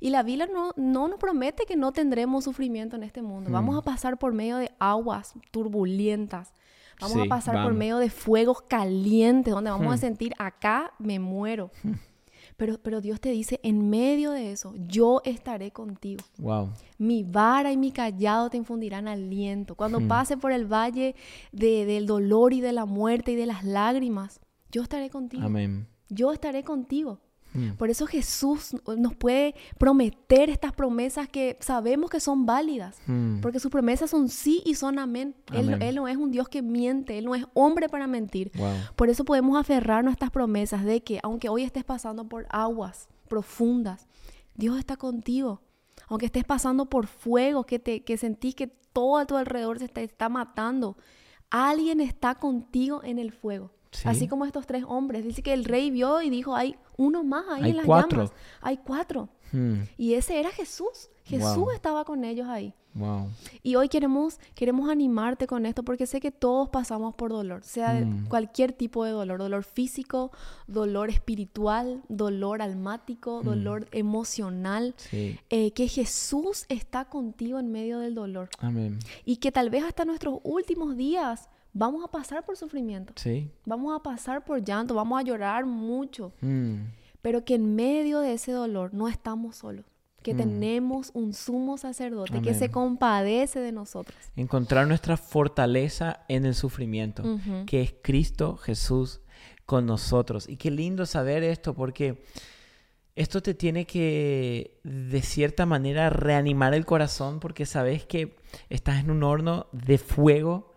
Y 0.00 0.10
la 0.10 0.22
Biblia 0.22 0.46
no, 0.52 0.72
no 0.76 1.08
nos 1.08 1.18
promete 1.18 1.64
que 1.66 1.76
no 1.76 1.92
tendremos 1.92 2.44
sufrimiento 2.44 2.96
en 2.96 3.02
este 3.02 3.22
mundo. 3.22 3.50
Vamos 3.50 3.76
a 3.76 3.82
pasar 3.82 4.18
por 4.18 4.32
medio 4.32 4.56
de 4.58 4.70
aguas 4.78 5.34
turbulentas. 5.50 6.52
Vamos 7.00 7.16
Sí, 7.16 7.22
a 7.26 7.28
pasar 7.28 7.62
por 7.64 7.72
medio 7.72 7.96
de 7.98 8.10
fuegos 8.10 8.60
calientes, 8.62 9.54
donde 9.54 9.70
vamos 9.70 9.92
a 9.92 9.96
Hmm. 9.96 10.00
sentir, 10.00 10.34
acá 10.38 10.92
me 10.98 11.18
muero. 11.18 11.70
Pero, 12.56 12.78
pero 12.82 13.00
Dios 13.00 13.20
te 13.20 13.30
dice, 13.30 13.60
en 13.62 13.88
medio 13.90 14.30
de 14.32 14.52
eso, 14.52 14.74
yo 14.88 15.20
estaré 15.24 15.70
contigo. 15.70 16.22
Wow. 16.38 16.70
Mi 16.98 17.22
vara 17.24 17.72
y 17.72 17.76
mi 17.76 17.90
callado 17.92 18.50
te 18.50 18.56
infundirán 18.56 19.08
aliento. 19.08 19.74
Cuando 19.74 20.00
Hmm. 20.00 20.08
pase 20.08 20.36
por 20.36 20.52
el 20.52 20.66
valle 20.70 21.14
de- 21.52 21.86
del 21.86 22.06
dolor 22.06 22.52
y 22.52 22.60
de 22.60 22.72
la 22.72 22.84
muerte 22.84 23.32
y 23.32 23.36
de 23.36 23.46
las 23.46 23.64
lágrimas, 23.64 24.40
yo 24.70 24.82
estaré 24.82 25.10
contigo. 25.10 25.42
Amén. 25.44 25.86
Yo 26.08 26.32
estaré 26.32 26.62
contigo. 26.64 27.20
Hmm. 27.52 27.70
Por 27.72 27.90
eso 27.90 28.06
Jesús 28.06 28.76
nos 28.96 29.14
puede 29.14 29.54
prometer 29.78 30.50
estas 30.50 30.72
promesas 30.72 31.28
que 31.28 31.56
sabemos 31.60 32.10
que 32.10 32.20
son 32.20 32.46
válidas. 32.46 32.98
Hmm. 33.06 33.40
Porque 33.40 33.60
sus 33.60 33.70
promesas 33.70 34.10
son 34.10 34.28
sí 34.28 34.62
y 34.64 34.74
son 34.74 34.98
amén. 34.98 35.34
Él, 35.52 35.94
no 35.94 36.08
es 36.08 36.16
un 36.16 36.30
Dios 36.30 36.48
que 36.48 36.62
miente, 36.62 37.18
Él 37.18 37.24
no 37.24 37.34
es 37.34 37.44
hombre 37.54 37.88
para 37.88 38.06
mentir. 38.06 38.52
Wow. 38.56 38.74
Por 38.96 39.08
eso 39.08 39.24
podemos 39.24 39.58
aferrarnos 39.58 40.12
a 40.12 40.14
estas 40.14 40.30
promesas 40.30 40.84
de 40.84 41.02
que 41.02 41.20
aunque 41.22 41.48
hoy 41.48 41.62
estés 41.62 41.84
pasando 41.84 42.28
por 42.28 42.46
aguas 42.50 43.08
profundas, 43.28 44.08
Dios 44.54 44.78
está 44.78 44.96
contigo. 44.96 45.62
aunque 46.08 46.26
estés 46.26 46.44
pasando 46.44 46.86
por 46.86 47.06
fuego, 47.06 47.64
que, 47.64 47.78
te, 47.78 48.02
que 48.02 48.16
sentís 48.16 48.54
que 48.54 48.66
todo 48.66 49.18
a 49.18 49.26
tu 49.26 49.36
alrededor 49.36 49.78
se 49.78 49.88
te 49.88 50.02
está 50.02 50.28
matando, 50.28 50.96
alguien 51.50 52.00
está 52.00 52.34
contigo 52.36 53.02
en 53.04 53.18
el 53.18 53.32
fuego. 53.32 53.70
Así 54.04 54.28
como 54.28 54.44
estos 54.44 54.66
tres 54.66 54.84
hombres. 54.86 55.24
Dice 55.24 55.42
que 55.42 55.52
el 55.52 55.64
rey 55.64 55.90
vio 55.90 56.22
y 56.22 56.30
dijo, 56.30 56.54
hay 56.54 56.76
uno 56.96 57.24
más 57.24 57.44
ahí 57.48 57.70
en 57.70 57.76
las 57.78 57.86
llamas. 57.86 58.32
Hay 58.60 58.76
cuatro. 58.78 59.28
Hmm. 59.52 59.82
Y 59.98 60.14
ese 60.14 60.38
era 60.38 60.50
Jesús. 60.50 61.10
Jesús 61.24 61.68
estaba 61.74 62.04
con 62.04 62.24
ellos 62.24 62.48
ahí. 62.48 62.74
Y 63.62 63.76
hoy 63.76 63.88
queremos, 63.88 64.40
queremos 64.54 64.90
animarte 64.90 65.46
con 65.46 65.64
esto 65.64 65.84
porque 65.84 66.06
sé 66.06 66.20
que 66.20 66.32
todos 66.32 66.68
pasamos 66.70 67.14
por 67.14 67.30
dolor, 67.30 67.62
sea 67.62 67.94
hmm. 67.94 68.26
cualquier 68.26 68.72
tipo 68.72 69.04
de 69.04 69.12
dolor, 69.12 69.38
dolor 69.38 69.62
físico, 69.62 70.32
dolor 70.66 71.08
espiritual, 71.08 72.02
dolor 72.08 72.62
almático, 72.62 73.40
hmm. 73.40 73.44
dolor 73.44 73.88
emocional, 73.92 74.94
eh, 75.12 75.70
que 75.70 75.88
Jesús 75.88 76.66
está 76.68 77.04
contigo 77.04 77.58
en 77.58 77.70
medio 77.70 78.00
del 78.00 78.14
dolor. 78.14 78.48
Amén. 78.58 78.98
Y 79.24 79.36
que 79.36 79.52
tal 79.52 79.70
vez 79.70 79.84
hasta 79.84 80.04
nuestros 80.04 80.40
últimos 80.42 80.96
días 80.96 81.48
vamos 81.72 82.04
a 82.04 82.08
pasar 82.08 82.44
por 82.44 82.56
sufrimiento. 82.56 83.12
Sí. 83.16 83.50
Vamos 83.64 83.94
a 83.98 84.02
pasar 84.02 84.44
por 84.44 84.62
llanto, 84.62 84.94
vamos 84.94 85.18
a 85.20 85.22
llorar 85.22 85.66
mucho. 85.66 86.32
Mm. 86.40 86.76
Pero 87.22 87.44
que 87.44 87.54
en 87.54 87.74
medio 87.74 88.20
de 88.20 88.32
ese 88.32 88.52
dolor 88.52 88.94
no 88.94 89.08
estamos 89.08 89.56
solos. 89.56 89.84
Que 90.22 90.34
mm. 90.34 90.36
tenemos 90.36 91.10
un 91.14 91.32
sumo 91.32 91.78
sacerdote 91.78 92.42
que 92.42 92.54
se 92.54 92.70
compadece 92.70 93.60
de 93.60 93.72
nosotros. 93.72 94.18
Encontrar 94.36 94.86
nuestra 94.86 95.16
fortaleza 95.16 96.20
en 96.28 96.44
el 96.44 96.54
sufrimiento, 96.54 97.22
que 97.66 97.82
es 97.82 97.94
Cristo 98.02 98.56
Jesús 98.56 99.20
con 99.64 99.86
nosotros. 99.86 100.48
Y 100.48 100.56
qué 100.56 100.70
lindo 100.70 101.06
saber 101.06 101.42
esto 101.42 101.74
porque 101.74 102.22
esto 103.16 103.42
te 103.42 103.54
tiene 103.54 103.86
que, 103.86 104.80
de 104.82 105.22
cierta 105.22 105.66
manera, 105.66 106.10
reanimar 106.10 106.74
el 106.74 106.86
corazón 106.86 107.40
porque 107.40 107.66
sabes 107.66 108.04
que 108.04 108.36
estás 108.68 109.00
en 109.00 109.10
un 109.10 109.22
horno 109.22 109.66
de 109.72 109.98
fuego 109.98 110.69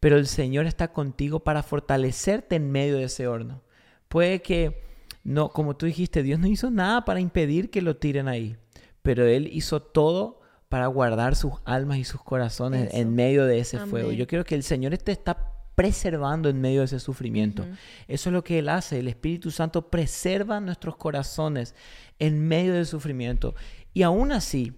pero 0.00 0.16
el 0.16 0.26
Señor 0.26 0.66
está 0.66 0.92
contigo 0.92 1.40
para 1.40 1.62
fortalecerte 1.62 2.56
en 2.56 2.72
medio 2.72 2.96
de 2.96 3.04
ese 3.04 3.28
horno. 3.28 3.62
Puede 4.08 4.42
que, 4.42 4.82
no, 5.22 5.50
como 5.50 5.76
tú 5.76 5.86
dijiste, 5.86 6.22
Dios 6.22 6.40
no 6.40 6.46
hizo 6.46 6.70
nada 6.70 7.04
para 7.04 7.20
impedir 7.20 7.70
que 7.70 7.82
lo 7.82 7.96
tiren 7.96 8.26
ahí, 8.26 8.56
pero 9.02 9.26
Él 9.26 9.48
hizo 9.52 9.80
todo 9.82 10.40
para 10.68 10.86
guardar 10.86 11.36
sus 11.36 11.52
almas 11.64 11.98
y 11.98 12.04
sus 12.04 12.22
corazones 12.22 12.94
en 12.94 13.14
medio 13.14 13.44
de 13.44 13.58
ese 13.58 13.78
fuego. 13.78 14.12
Yo 14.12 14.26
creo 14.26 14.44
que 14.44 14.54
el 14.54 14.62
Señor 14.62 14.96
te 14.98 15.12
está 15.12 15.52
preservando 15.74 16.48
en 16.48 16.60
medio 16.60 16.80
de 16.80 16.86
ese 16.86 17.00
sufrimiento. 17.00 17.66
Eso 18.06 18.30
es 18.30 18.32
lo 18.32 18.44
que 18.44 18.58
Él 18.58 18.68
hace. 18.68 19.00
El 19.00 19.08
Espíritu 19.08 19.50
Santo 19.50 19.90
preserva 19.90 20.60
nuestros 20.60 20.96
corazones 20.96 21.74
en 22.18 22.46
medio 22.46 22.74
del 22.74 22.86
sufrimiento. 22.86 23.54
Y 23.92 24.02
aún 24.02 24.30
así, 24.30 24.74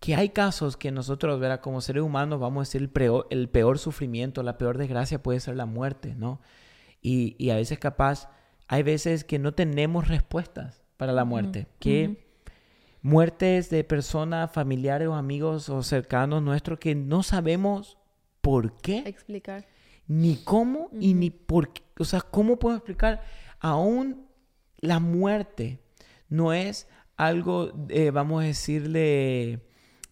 que 0.00 0.16
hay 0.16 0.30
casos 0.30 0.78
que 0.78 0.90
nosotros, 0.90 1.38
¿verdad? 1.38 1.60
como 1.60 1.82
seres 1.82 2.02
humanos, 2.02 2.40
vamos 2.40 2.62
a 2.62 2.66
decir, 2.68 2.80
el 2.80 2.88
peor, 2.88 3.26
el 3.30 3.50
peor 3.50 3.78
sufrimiento, 3.78 4.42
la 4.42 4.56
peor 4.56 4.78
desgracia 4.78 5.22
puede 5.22 5.40
ser 5.40 5.56
la 5.56 5.66
muerte, 5.66 6.14
¿no? 6.16 6.40
Y, 7.02 7.50
a 7.50 7.56
veces 7.56 7.78
capaz, 7.78 8.30
hay 8.66 8.82
veces 8.82 9.24
que 9.24 9.38
no 9.38 9.52
tenemos 9.52 10.08
respuestas 10.08 10.82
para 10.96 11.12
la 11.12 11.24
muerte, 11.24 11.66
que 11.78 12.26
muertes 13.02 13.70
de 13.70 13.84
personas, 13.84 14.52
familiares 14.52 15.08
o 15.08 15.14
amigos 15.14 15.68
o 15.68 15.82
cercanos 15.82 16.42
nuestros 16.42 16.78
que 16.78 16.94
no 16.94 17.22
sabemos 17.22 17.98
por 18.40 18.76
qué. 18.80 19.02
Explicar. 19.06 19.66
Ni 20.06 20.36
cómo 20.36 20.90
y 20.98 21.14
ni 21.14 21.30
por 21.30 21.72
qué. 21.72 21.82
O 21.98 22.04
sea, 22.04 22.20
¿cómo 22.20 22.58
puedo 22.58 22.76
explicar? 22.76 23.22
Aún 23.60 24.26
la 24.78 24.98
muerte 24.98 25.80
no 26.28 26.52
es 26.52 26.88
algo, 27.16 27.72
vamos 28.12 28.42
a 28.42 28.46
decirle, 28.46 29.60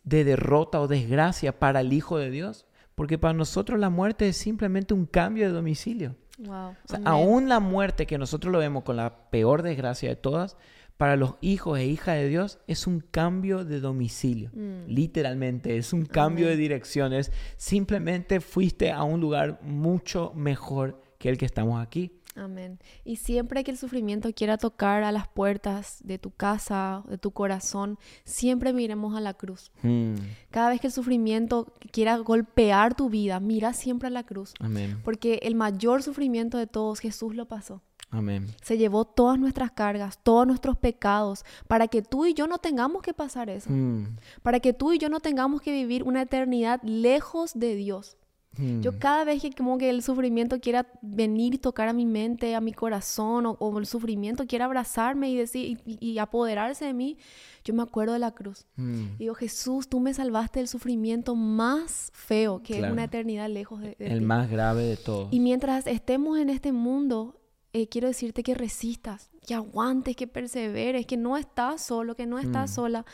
de 0.08 0.24
derrota 0.24 0.80
o 0.80 0.88
desgracia 0.88 1.58
para 1.58 1.80
el 1.80 1.92
Hijo 1.92 2.18
de 2.18 2.30
Dios. 2.30 2.66
Porque 2.94 3.18
para 3.18 3.34
nosotros 3.34 3.78
la 3.78 3.90
muerte 3.90 4.28
es 4.28 4.36
simplemente 4.36 4.92
un 4.92 5.06
cambio 5.06 5.46
de 5.46 5.52
domicilio. 5.52 6.16
Wow. 6.38 6.70
O 6.70 6.76
sea, 6.84 7.00
aún 7.04 7.48
la 7.48 7.60
muerte 7.60 8.06
que 8.06 8.18
nosotros 8.18 8.52
lo 8.52 8.58
vemos 8.58 8.82
con 8.82 8.96
la 8.96 9.30
peor 9.30 9.62
desgracia 9.62 10.08
de 10.08 10.16
todas, 10.16 10.56
para 10.98 11.14
los 11.14 11.36
hijos 11.40 11.78
e 11.78 11.86
hijas 11.86 12.16
de 12.16 12.28
Dios 12.28 12.58
es 12.66 12.88
un 12.88 12.98
cambio 13.00 13.64
de 13.64 13.78
domicilio. 13.78 14.50
Mm. 14.52 14.88
Literalmente, 14.88 15.76
es 15.76 15.92
un 15.92 16.04
cambio 16.04 16.48
de 16.48 16.56
direcciones. 16.56 17.30
Simplemente 17.56 18.40
fuiste 18.40 18.90
a 18.90 19.04
un 19.04 19.20
lugar 19.20 19.60
mucho 19.62 20.32
mejor 20.34 21.00
que 21.18 21.28
el 21.28 21.38
que 21.38 21.46
estamos 21.46 21.80
aquí. 21.80 22.17
Amén. 22.38 22.78
Y 23.04 23.16
siempre 23.16 23.64
que 23.64 23.70
el 23.70 23.78
sufrimiento 23.78 24.32
quiera 24.32 24.58
tocar 24.58 25.02
a 25.02 25.12
las 25.12 25.28
puertas 25.28 25.98
de 26.04 26.18
tu 26.18 26.30
casa, 26.30 27.02
de 27.08 27.18
tu 27.18 27.32
corazón, 27.32 27.98
siempre 28.24 28.72
miremos 28.72 29.16
a 29.16 29.20
la 29.20 29.34
cruz. 29.34 29.72
Hmm. 29.82 30.14
Cada 30.50 30.70
vez 30.70 30.80
que 30.80 30.86
el 30.86 30.92
sufrimiento 30.92 31.72
quiera 31.90 32.16
golpear 32.18 32.94
tu 32.94 33.10
vida, 33.10 33.40
mira 33.40 33.72
siempre 33.72 34.08
a 34.08 34.10
la 34.10 34.24
cruz. 34.24 34.54
Amén. 34.60 35.00
Porque 35.04 35.40
el 35.42 35.54
mayor 35.54 36.02
sufrimiento 36.02 36.58
de 36.58 36.66
todos, 36.66 37.00
Jesús 37.00 37.34
lo 37.34 37.46
pasó. 37.46 37.82
Amén. 38.10 38.46
Se 38.62 38.78
llevó 38.78 39.04
todas 39.04 39.38
nuestras 39.38 39.72
cargas, 39.72 40.18
todos 40.22 40.46
nuestros 40.46 40.78
pecados, 40.78 41.44
para 41.66 41.88
que 41.88 42.00
tú 42.02 42.24
y 42.24 42.32
yo 42.32 42.46
no 42.46 42.58
tengamos 42.58 43.02
que 43.02 43.12
pasar 43.12 43.50
eso. 43.50 43.68
Hmm. 43.70 44.16
Para 44.42 44.60
que 44.60 44.72
tú 44.72 44.92
y 44.92 44.98
yo 44.98 45.08
no 45.08 45.20
tengamos 45.20 45.60
que 45.60 45.72
vivir 45.72 46.04
una 46.04 46.22
eternidad 46.22 46.80
lejos 46.82 47.52
de 47.54 47.74
Dios. 47.74 48.17
Yo 48.56 48.92
hmm. 48.92 48.98
cada 48.98 49.24
vez 49.24 49.40
que 49.40 49.52
como 49.52 49.78
que 49.78 49.88
el 49.88 50.02
sufrimiento 50.02 50.58
quiera 50.60 50.86
venir 51.00 51.54
y 51.54 51.58
tocar 51.58 51.88
a 51.88 51.92
mi 51.92 52.06
mente, 52.06 52.54
a 52.54 52.60
mi 52.60 52.72
corazón, 52.72 53.44
o, 53.46 53.78
el 53.78 53.86
sufrimiento 53.86 54.46
quiera 54.46 54.64
abrazarme 54.64 55.30
y 55.30 55.36
decir 55.36 55.80
y, 55.84 56.18
apoderarse 56.18 56.84
de 56.86 56.94
mí, 56.94 57.18
yo 57.64 57.74
me 57.74 57.82
acuerdo 57.82 58.14
de 58.14 58.18
la 58.18 58.32
cruz. 58.32 58.66
Hmm. 58.76 59.16
digo, 59.18 59.34
Jesús, 59.34 59.88
tú 59.88 60.00
me 60.00 60.12
salvaste 60.12 60.58
del 60.58 60.68
sufrimiento 60.68 61.36
más 61.36 62.10
feo, 62.14 62.62
que 62.62 62.78
es 62.80 62.90
una 62.90 63.04
eternidad 63.04 63.48
lejos 63.48 63.80
de, 63.80 63.96
El 63.98 64.22
más 64.22 64.50
grave 64.50 64.82
de 64.82 64.96
todo. 64.96 65.28
Y 65.30 65.40
mientras 65.40 65.86
estemos 65.86 66.38
en 66.38 66.50
este 66.50 66.72
mundo, 66.72 67.40
eh, 67.72 67.88
quiero 67.88 68.08
decirte 68.08 68.42
que 68.42 68.54
resistas, 68.54 69.30
que 69.46 69.54
aguantes, 69.54 70.16
que 70.16 70.26
perseveres, 70.26 71.06
que 71.06 71.16
no 71.16 71.36
estás 71.36 71.82
solo, 71.82 72.16
que 72.16 72.26
no 72.26 72.38
estás 72.38 72.70
hmm. 72.70 72.74
sola, 72.74 73.06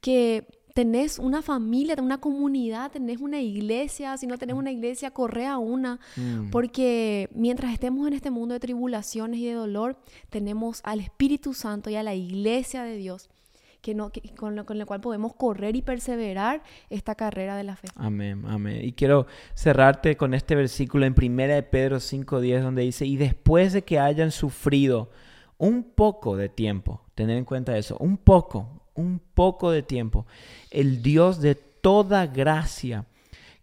que 0.00 0.57
tenés 0.78 1.18
una 1.18 1.42
familia, 1.42 1.96
una 1.98 2.18
comunidad, 2.18 2.92
tenés 2.92 3.18
una 3.20 3.40
iglesia, 3.40 4.16
si 4.16 4.28
no 4.28 4.38
tenés 4.38 4.54
una 4.54 4.70
iglesia, 4.70 5.10
corre 5.10 5.44
a 5.44 5.58
una, 5.58 5.98
mm. 6.14 6.50
porque 6.50 7.28
mientras 7.34 7.72
estemos 7.72 8.06
en 8.06 8.12
este 8.12 8.30
mundo 8.30 8.54
de 8.54 8.60
tribulaciones 8.60 9.40
y 9.40 9.46
de 9.46 9.54
dolor, 9.54 9.96
tenemos 10.30 10.80
al 10.84 11.00
Espíritu 11.00 11.52
Santo 11.52 11.90
y 11.90 11.96
a 11.96 12.04
la 12.04 12.14
iglesia 12.14 12.84
de 12.84 12.96
Dios. 12.96 13.28
Que 13.80 13.92
no, 13.92 14.12
con, 14.36 14.54
lo, 14.54 14.66
con 14.66 14.78
cual 14.84 15.00
podemos 15.00 15.34
correr 15.34 15.74
y 15.74 15.82
perseverar 15.82 16.62
esta 16.90 17.16
carrera 17.16 17.56
de 17.56 17.64
la 17.64 17.74
fe. 17.74 17.88
Amén, 17.96 18.44
amén. 18.46 18.78
Y 18.80 18.92
quiero 18.92 19.26
cerrarte 19.54 20.16
con 20.16 20.32
este 20.32 20.54
versículo 20.54 21.06
en 21.06 21.14
1 21.20 21.54
de 21.54 21.62
Pedro 21.64 21.96
5.10 21.96 22.62
donde 22.62 22.82
dice, 22.82 23.04
y 23.04 23.16
después 23.16 23.72
de 23.72 23.82
que 23.82 23.98
hayan 23.98 24.30
sufrido 24.30 25.10
un 25.56 25.82
poco 25.82 26.36
de 26.36 26.48
tiempo, 26.48 27.02
tener 27.16 27.36
en 27.36 27.44
cuenta 27.44 27.76
eso, 27.76 27.96
un 27.98 28.16
poco, 28.16 28.78
un 28.98 29.20
poco 29.34 29.70
de 29.70 29.82
tiempo, 29.82 30.26
el 30.70 31.02
Dios 31.02 31.40
de 31.40 31.54
toda 31.54 32.26
gracia, 32.26 33.06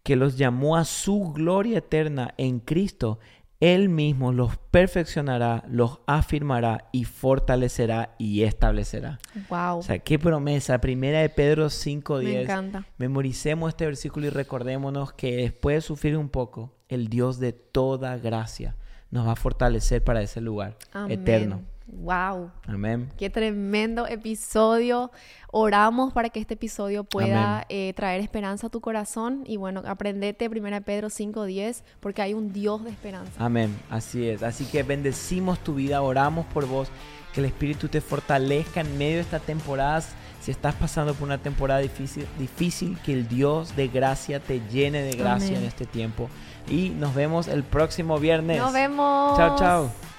que 0.02 0.16
los 0.16 0.36
llamó 0.38 0.76
a 0.76 0.84
su 0.84 1.32
gloria 1.32 1.78
eterna 1.78 2.32
en 2.38 2.60
Cristo, 2.60 3.18
Él 3.60 3.88
mismo 3.88 4.32
los 4.32 4.56
perfeccionará, 4.56 5.64
los 5.68 5.98
afirmará 6.06 6.88
y 6.92 7.04
fortalecerá 7.04 8.14
y 8.18 8.42
establecerá. 8.42 9.18
Wow. 9.48 9.78
O 9.78 9.82
sea, 9.82 9.98
qué 9.98 10.18
promesa. 10.18 10.80
Primera 10.80 11.20
de 11.20 11.28
Pedro 11.28 11.66
5.10. 11.66 12.22
Me 12.22 12.42
encanta. 12.42 12.86
Memoricemos 12.98 13.70
este 13.70 13.86
versículo 13.86 14.26
y 14.26 14.30
recordémonos 14.30 15.12
que 15.12 15.36
después 15.36 15.76
de 15.76 15.80
sufrir 15.80 16.16
un 16.16 16.28
poco, 16.28 16.72
el 16.88 17.08
Dios 17.08 17.38
de 17.38 17.52
toda 17.52 18.16
gracia 18.16 18.76
nos 19.10 19.26
va 19.26 19.32
a 19.32 19.36
fortalecer 19.36 20.04
para 20.04 20.22
ese 20.22 20.40
lugar 20.40 20.76
eterno. 21.08 21.62
Wow. 21.86 22.50
Amén. 22.66 23.10
Qué 23.16 23.30
tremendo 23.30 24.06
episodio. 24.06 25.12
Oramos 25.52 26.12
para 26.12 26.30
que 26.30 26.40
este 26.40 26.54
episodio 26.54 27.04
pueda 27.04 27.64
eh, 27.68 27.92
traer 27.94 28.20
esperanza 28.20 28.66
a 28.66 28.70
tu 28.70 28.80
corazón. 28.80 29.44
Y 29.46 29.56
bueno, 29.56 29.82
aprendete 29.86 30.48
1 30.48 30.82
Pedro 30.82 31.08
5.10 31.08 31.82
porque 32.00 32.22
hay 32.22 32.34
un 32.34 32.52
Dios 32.52 32.82
de 32.84 32.90
esperanza. 32.90 33.32
Amén. 33.38 33.78
Así 33.88 34.28
es. 34.28 34.42
Así 34.42 34.64
que 34.64 34.82
bendecimos 34.82 35.60
tu 35.60 35.74
vida, 35.74 36.02
oramos 36.02 36.46
por 36.46 36.66
vos. 36.66 36.88
Que 37.32 37.40
el 37.40 37.46
Espíritu 37.46 37.88
te 37.88 38.00
fortalezca 38.00 38.80
en 38.80 38.98
medio 38.98 39.16
de 39.16 39.22
esta 39.22 39.38
temporada. 39.38 40.02
Si 40.40 40.50
estás 40.50 40.74
pasando 40.74 41.14
por 41.14 41.24
una 41.24 41.38
temporada 41.38 41.80
difícil, 41.80 42.26
difícil 42.38 42.98
que 43.04 43.12
el 43.12 43.28
Dios 43.28 43.76
de 43.76 43.88
gracia 43.88 44.40
te 44.40 44.60
llene 44.70 45.02
de 45.02 45.12
gracia 45.12 45.56
en 45.58 45.64
este 45.64 45.86
tiempo. 45.86 46.28
Y 46.68 46.90
nos 46.90 47.14
vemos 47.14 47.46
el 47.46 47.62
próximo 47.62 48.18
viernes. 48.18 48.58
Nos 48.58 48.72
vemos. 48.72 49.36
Chao, 49.36 49.56
chao. 49.56 50.15